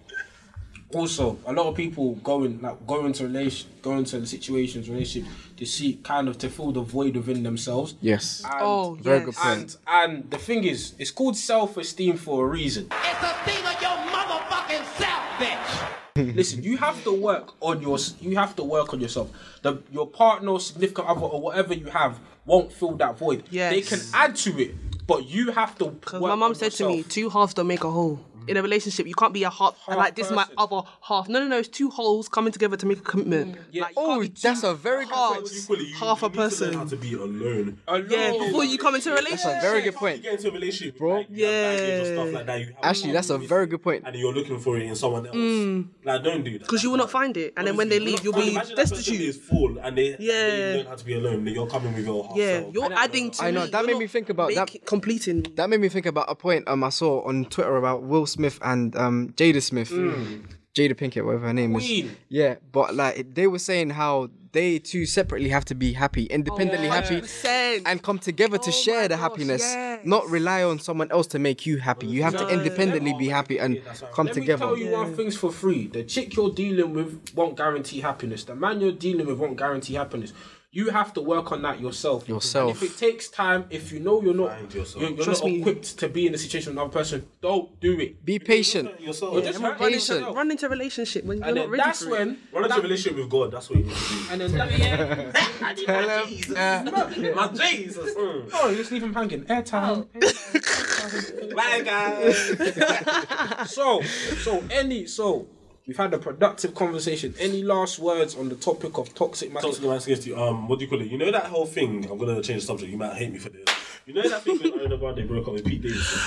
[0.94, 5.64] Also, a lot of people going like going to relation, go into situations, relationships to
[5.66, 7.94] see kind of to fill the void within themselves.
[8.00, 8.42] Yes.
[8.44, 9.24] And, Oh, Very yes.
[9.26, 9.76] good point.
[9.86, 12.88] and and the thing is, it's called self-esteem for a reason.
[12.90, 15.88] It's a thing of your motherfucking self, bitch.
[16.36, 19.30] Listen, you have to work on your you have to work on yourself.
[19.62, 23.44] The your partner, significant other, or whatever you have won't fill that void.
[23.50, 23.72] Yes.
[23.72, 24.74] They can add to it,
[25.06, 25.86] but you have to.
[25.86, 28.18] Because my mum said to me, two halves don't make a whole.
[28.48, 31.28] In a relationship, you can't be a half, and like this is my other half.
[31.28, 31.58] No, no, no.
[31.58, 33.56] It's two holes coming together to make a commitment.
[33.70, 33.82] Yeah.
[33.82, 36.88] Like, Oh, that's a very good halves, Equally, you, half you a need to person.
[36.88, 37.78] to be alone.
[38.08, 39.44] Yeah, before you come into a relationship.
[39.52, 40.16] That's a very good point.
[40.16, 40.22] You point.
[40.22, 41.14] get into a relationship, Bro.
[41.16, 42.14] like, you have baggage or Yeah.
[42.14, 42.60] stuff like that.
[42.60, 44.02] You Actually, that's a very good point.
[44.06, 45.86] and you're looking for it in someone else.
[46.04, 46.60] Like, don't do that.
[46.60, 46.84] Because Mm.
[46.84, 48.88] you will not find it, and then when they leave, you'll be not- imagine that
[48.88, 49.20] destitute.
[49.20, 50.32] is full and they, Yeah.
[50.50, 51.44] they learn how to be alone.
[51.44, 52.74] Then you're coming with your half Yeah, self.
[52.74, 53.44] you're adding to.
[53.44, 55.42] I know, that made me think about that- Completing.
[55.56, 58.58] That made me think about a point um I saw on Twitter about Will Smith
[58.62, 62.06] and um Jada Smith, Jada Pinkett, whatever her name Queen.
[62.06, 62.12] is.
[62.28, 66.86] Yeah, but like they were saying how they two separately have to be happy, independently
[66.88, 67.82] happy, 100%.
[67.86, 70.00] and come together to Oh share the gosh, happiness, yes.
[70.04, 72.06] not rely on someone else to make you happy.
[72.06, 73.80] You have to independently be happy and
[74.14, 74.66] come Let together.
[74.66, 75.86] me tell you one thing's for free.
[75.86, 78.44] The chick you're dealing with won't guarantee happiness.
[78.44, 80.34] The man you're dealing with won't guarantee happiness.
[80.74, 82.26] You have to work on that yourself.
[82.26, 82.72] Yourself.
[82.72, 85.60] And if it takes time, if you know you're not, you're, you're not me.
[85.60, 88.24] equipped to be in a situation with another person, don't do it.
[88.24, 88.98] Be patient.
[88.98, 89.34] yourself.
[89.34, 90.20] You're just be run into patient.
[90.20, 90.34] yourself.
[90.36, 92.30] Run into a relationship when you're And not ready that's for when.
[92.30, 92.38] it.
[92.54, 93.50] Run into a relationship with God.
[93.50, 94.26] That's what you need to do.
[94.30, 98.14] And then that, Tell him, uh, My Jesus.
[98.16, 99.44] oh, you just leave him hanging.
[99.44, 100.06] Airtime.
[101.54, 103.70] Bye, guys.
[103.70, 105.46] So, so any, so
[105.86, 107.34] we've had a productive conversation.
[107.38, 110.34] Any last words on the topic of toxic Toxic masculinity?
[110.34, 111.08] Um, what do you call it?
[111.08, 112.08] You know that whole thing.
[112.10, 112.90] I'm gonna change the subject.
[112.90, 113.64] You might hate me for this.
[114.06, 116.20] You know that thing when Ariana Grande broke up with Pete Davidson.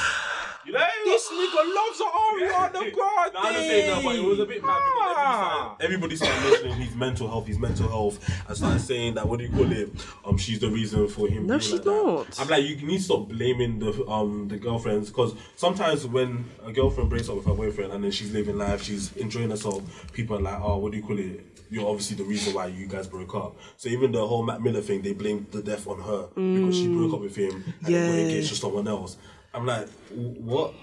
[0.66, 3.34] You know This nigga loves Ariana Grande.
[3.34, 6.16] No, I'm just saying that, but it was a bit mad because everybody started, everybody
[6.16, 9.52] started mentioning his mental health, his mental health, and started saying that what do you
[9.52, 9.90] call it?
[10.26, 11.46] Um, she's the reason for him.
[11.46, 11.90] No, she's like that.
[11.92, 12.40] not.
[12.40, 16.72] I'm like, you need to stop blaming the um the girlfriends because sometimes when a
[16.72, 19.84] girlfriend breaks up with her boyfriend and then she's living life, she's enjoying herself.
[20.14, 21.46] People are like, oh, what do you call it?
[21.70, 23.58] You're obviously the reason why you guys broke up.
[23.78, 26.88] So even the whole Mac Miller thing, they blamed the death on her because she
[26.88, 28.08] broke up with him and Yeah.
[28.12, 29.18] engaged to someone else.
[29.56, 30.74] I'm like, what?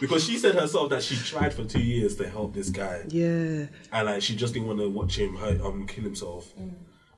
[0.00, 3.66] Because she said herself that she tried for two years to help this guy, Yeah.
[3.92, 6.52] and like she just didn't want to watch him hurt, um, kill himself.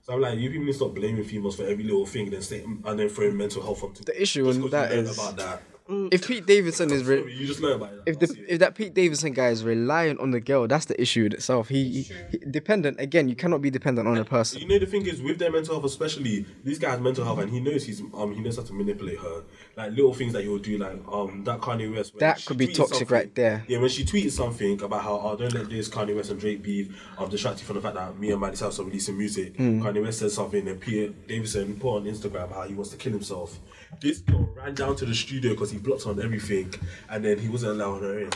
[0.02, 2.42] So I'm like, you people need to stop blaming females for every little thing, then
[2.42, 5.08] say, and then throwing mental health onto The issue just in 'cause that you learned
[5.08, 5.62] is- about that.
[5.88, 8.02] If Pete Davidson is re- You just learn about it.
[8.06, 11.26] if the if that Pete Davidson guy is reliant on the girl, that's the issue
[11.26, 11.68] in itself.
[11.68, 13.28] He, he dependent again.
[13.28, 14.60] You cannot be dependent on a person.
[14.62, 17.40] You know the thing is with their mental health, especially this guy has mental health,
[17.40, 19.42] and he knows he's um he knows how to manipulate her.
[19.76, 22.18] Like little things that he'll do, like um that Kanye West.
[22.18, 23.64] That could be toxic right there.
[23.68, 26.62] Yeah, when she tweeted something about how oh don't let this Kanye West and Drake
[26.62, 29.56] beef um distract you from the fact that me and Miley Cyrus are releasing music.
[29.56, 29.82] Hmm.
[29.82, 33.12] Kanye West said something, and Pete Davidson put on Instagram how he wants to kill
[33.12, 33.58] himself.
[34.00, 36.72] This girl ran down to the studio because he blocked on everything,
[37.08, 38.30] and then he wasn't allowing her in.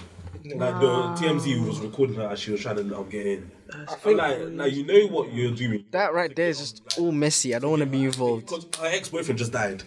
[0.58, 0.86] Like the
[1.18, 3.50] TMZ was recording her as she was trying to um, get in.
[3.86, 5.84] I feel like, like you know what you're doing.
[5.90, 7.54] That right there is just all messy.
[7.54, 8.46] I don't want to be involved.
[8.46, 9.82] Because her ex boyfriend just died.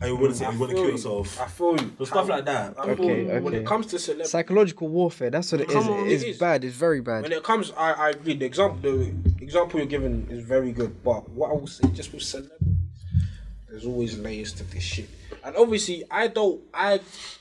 [0.00, 1.40] And you want to say you want to kill yourself.
[1.40, 1.92] I feel you.
[1.98, 2.74] So stuff like that.
[2.78, 3.40] I feel Okay, you.
[3.42, 5.30] When it comes to celebrity, Psychological warfare.
[5.30, 5.74] That's what it is.
[5.74, 6.38] Come on, it's it is.
[6.38, 6.64] bad.
[6.64, 7.22] It's very bad.
[7.22, 8.34] when it comes, I, I agree.
[8.34, 11.04] The example, the example you're giving is very good.
[11.04, 12.56] But what I will say, just with celebrities,
[13.70, 15.08] there's always layers to this shit.
[15.44, 16.60] And obviously, I don't.
[16.74, 17.00] I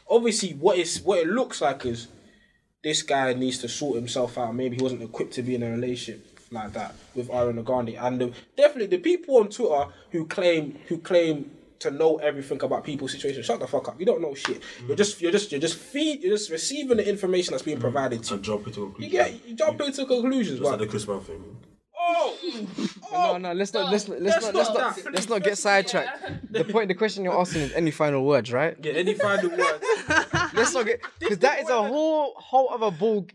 [0.10, 2.08] obviously what is what it looks like is
[2.84, 4.56] this guy needs to sort himself out.
[4.56, 7.90] Maybe he wasn't equipped to be in a relationship like that with Ariana Grande.
[7.90, 12.84] And the, definitely the people on Twitter who claim who claim to know everything about
[12.84, 14.00] people's situation, shut the fuck up.
[14.00, 14.62] You don't know shit.
[14.86, 18.24] You're just you're just you're just feed you're just receiving the information that's being provided
[18.24, 18.36] to you.
[18.36, 21.22] And jump into a You get you jump into conclusions, Just like the Chris Brown
[21.22, 21.58] thing.
[22.16, 22.38] Oh,
[23.12, 26.52] No, no, let's not, let's, let's, Let's not, let's stop not, let's not get sidetracked.
[26.54, 28.76] The point, the question you're asking is any final words, right?
[28.82, 29.84] Yeah, any final words?
[30.54, 33.28] Let's not get, because that is a whole, whole other ball,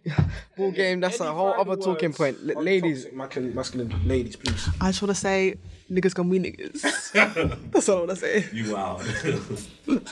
[0.57, 1.01] ball game.
[1.01, 2.39] That's a whole other talking point.
[2.49, 4.69] L- ladies, masculine, masculine ladies, please.
[4.81, 5.57] I just want to say,
[5.91, 7.13] niggas gonna be niggas.
[7.73, 8.49] That's all I want to say.
[8.53, 9.01] You out.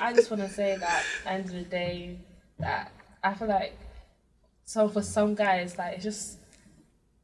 [0.00, 2.18] I just want to say that at the end of the day,
[2.58, 2.92] that
[3.22, 3.76] I feel like
[4.64, 6.38] so for some guys, like it's just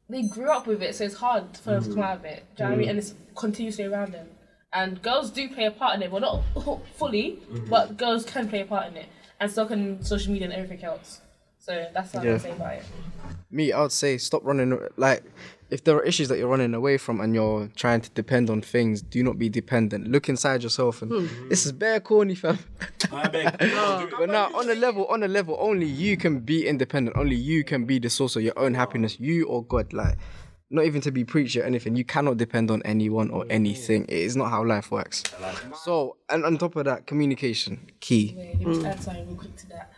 [0.08, 2.04] they grew up with it, so it's hard for them to come mm.
[2.04, 2.44] out of it.
[2.56, 2.86] Do you know what I mean?
[2.86, 2.90] Mm.
[2.90, 4.28] And it's continuously around them.
[4.72, 6.42] And girls do play a part in it, but not
[6.96, 7.40] fully.
[7.50, 7.68] Mm-hmm.
[7.68, 9.06] But girls can play a part in it,
[9.40, 11.20] and so can social media and everything else.
[11.68, 12.32] So that's what Yeah.
[12.32, 12.84] I'm saying about it.
[13.50, 14.78] me, I would say stop running.
[14.96, 15.22] Like,
[15.70, 18.62] if there are issues that you're running away from and you're trying to depend on
[18.62, 20.08] things, do not be dependent.
[20.08, 21.48] Look inside yourself, and hmm.
[21.50, 22.58] this is bare corny, fam.
[23.12, 23.58] I beg.
[23.58, 24.08] do.
[24.18, 27.16] But now, on a level, on a level, only you can be independent.
[27.18, 29.20] Only you can be the source of your own happiness.
[29.20, 30.16] You or God, like,
[30.70, 31.96] not even to be preachy or anything.
[31.96, 34.04] You cannot depend on anyone or anything.
[34.04, 35.22] It is not how life works.
[35.84, 38.34] So, and on top of that, communication key.
[38.36, 39.92] Wait, let me just add something real quick to that.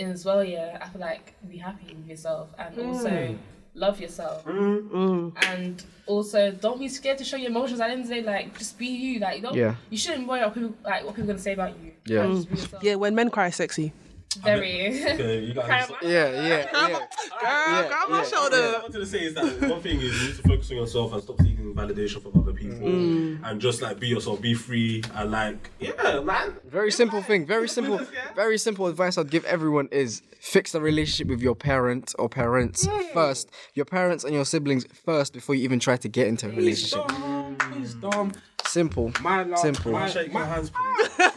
[0.00, 2.86] And as well, yeah, I feel like be happy with yourself and mm.
[2.86, 3.38] also
[3.74, 4.44] love yourself.
[4.44, 5.36] Mm-hmm.
[5.42, 7.80] And also don't be scared to show your emotions.
[7.80, 9.20] At the end of the day, like just be you.
[9.20, 9.74] Like don't Yeah.
[9.90, 11.92] you shouldn't worry about people like what people are gonna say about you.
[12.06, 12.24] Yeah.
[12.24, 12.88] Like, just be.
[12.88, 13.92] Yeah, when men cry, sexy.
[14.38, 15.04] Very.
[15.04, 16.72] Okay, you got Kind of- Yeah, yeah, yeah.
[16.72, 17.08] Girl,
[17.42, 18.56] Yeah, grab my yeah, shoulder.
[18.56, 20.76] What I wanted to say is that one thing is you need to focus on
[20.76, 23.40] yourself and stop seeking validation from other people mm.
[23.44, 26.54] and just like be yourself, be free and like yeah, man.
[26.64, 27.44] Very simple thing.
[27.46, 28.00] Very simple.
[28.36, 32.86] Very simple advice I'd give everyone is fix the relationship with your parent or parents
[32.86, 33.12] mm.
[33.12, 33.50] first.
[33.74, 37.04] Your parents and your siblings first before you even try to get into a relationship.
[37.08, 38.32] Wisdom, wisdom.
[38.64, 39.12] Simple.
[39.20, 39.92] My love, Simple.
[39.92, 40.70] my- Shake your hands,
[41.18, 41.30] please.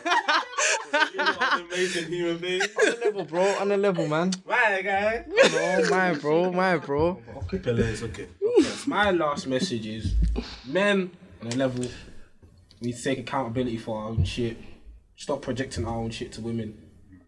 [1.13, 2.61] You are an amazing human being.
[2.61, 3.43] On a level, bro.
[3.59, 4.31] On a level, man.
[4.45, 5.25] Right, guy.
[5.29, 6.51] Oh my, bro.
[6.51, 7.21] My, bro.
[7.63, 8.27] Pele, it's okay.
[8.85, 10.13] My last message is
[10.65, 11.11] men
[11.41, 11.85] on a level,
[12.79, 14.57] we need to take accountability for our own shit.
[15.15, 16.77] Stop projecting our own shit to women.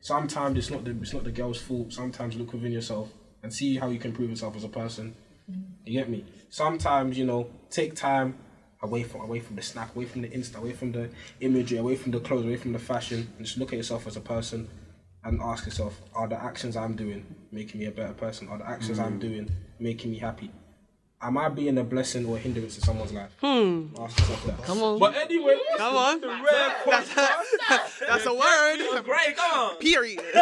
[0.02, 1.91] Sometimes it's not the it's not the girl's fault.
[1.91, 3.10] Sometimes look within yourself
[3.43, 5.16] and see how you can prove yourself as a person.
[5.86, 6.26] You get me?
[6.50, 8.38] Sometimes, you know, take time
[8.82, 11.10] away from away from the snap, away from the Insta, away from the
[11.42, 14.16] imagery, away from the clothes, away from the fashion, and just look at yourself as
[14.18, 14.68] a person
[15.24, 18.48] and ask yourself, are the actions I'm doing making me a better person?
[18.48, 19.22] Are the actions I'm mm.
[19.22, 19.50] doing
[19.80, 20.52] making me happy?
[21.26, 23.32] Am I being a blessing or a hindrance to someone's life?
[23.42, 23.88] Hmm.
[24.00, 24.62] Ask yourself that.
[24.64, 25.00] Come on.
[25.00, 26.22] But anyway, Come on.
[26.22, 28.00] the rare podcast.
[28.08, 29.04] That's a word.
[29.04, 29.76] Great, come on.
[29.80, 30.22] Period.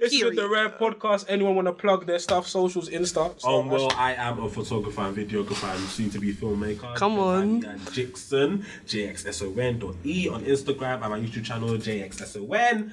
[0.00, 1.26] This is the rare podcast.
[1.28, 3.38] Anyone want to plug their stuff, socials, Insta?
[3.38, 6.94] So Um, well, I am a photographer and videographer and soon to be filmmaker.
[6.96, 7.60] Come You can on.
[7.60, 12.90] me at Jixon, JXSON dot E on Instagram and my YouTube channel, JXSON.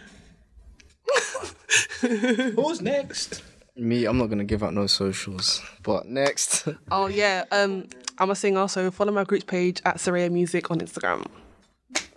[2.55, 3.43] who's next?
[3.78, 5.61] Me, I'm not gonna give out no socials.
[5.84, 7.45] But next, Oh yeah.
[7.51, 11.25] Um, I'm a singer, so follow my group's page at Soraya Music on Instagram.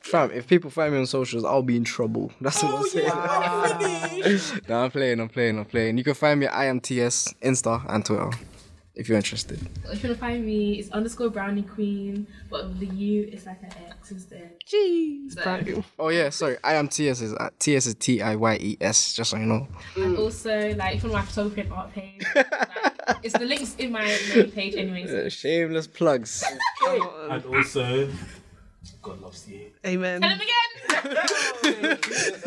[0.01, 2.33] fam, if people find me on socials, I'll be in trouble.
[2.41, 4.61] That's what I'm saying.
[4.69, 5.21] no, I'm playing.
[5.21, 5.59] I'm playing.
[5.59, 5.99] I'm playing.
[5.99, 8.31] You can find me at IMTS, Insta, and Twitter,
[9.01, 9.59] if you're interested.
[9.91, 13.71] If you wanna find me, it's underscore brownie queen, but the U it's like an
[13.89, 14.53] X instead.
[14.67, 15.33] Jeez.
[15.33, 16.57] So- Brand- Oh yeah, sorry.
[16.57, 19.15] IMTS is at TS is T I Y E S.
[19.15, 19.67] Just so you know.
[19.97, 22.23] And also like from my photography and art page.
[22.35, 22.47] like,
[23.25, 25.11] it's the links in my main page anyways.
[25.11, 26.45] Uh, Shameless plugs.
[27.31, 28.11] And also,
[29.03, 29.71] God loves you.
[29.87, 30.21] Amen.
[30.21, 31.99] Tell him again!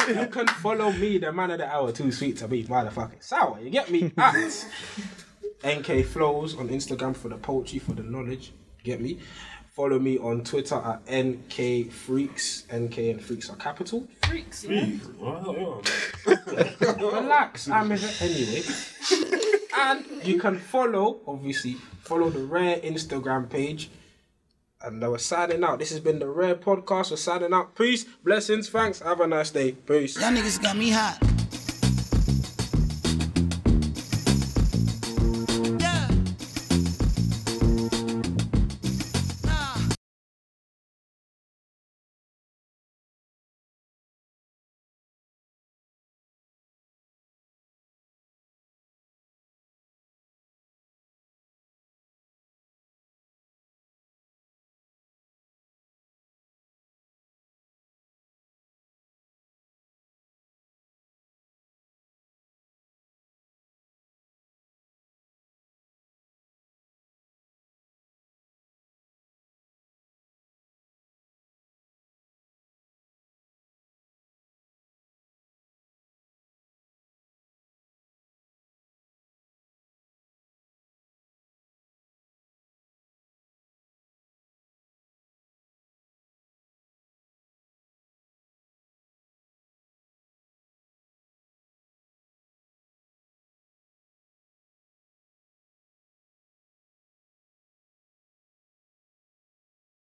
[0.07, 3.59] You can follow me, the man of the hour, too sweet to be motherfucking sour.
[3.61, 4.11] You get me?
[4.17, 4.33] At
[5.65, 8.53] NK Flows on Instagram for the poetry, for the knowledge.
[8.83, 9.19] Get me?
[9.75, 12.65] Follow me on Twitter at NK Freaks.
[12.71, 14.07] NK and Freaks are capital.
[14.27, 14.85] Freaks, yeah.
[16.99, 18.61] Relax, I'm in it anyway.
[19.75, 23.89] and you can follow, obviously, follow the Rare Instagram page.
[24.81, 25.79] And we're signing out.
[25.79, 27.09] This has been the Rare Podcast.
[27.09, 27.73] We're signing out.
[27.75, 28.99] Peace, blessings, thanks.
[28.99, 29.71] Have a nice day.
[29.71, 30.19] Peace.
[30.19, 31.32] Y'all niggas got me hot.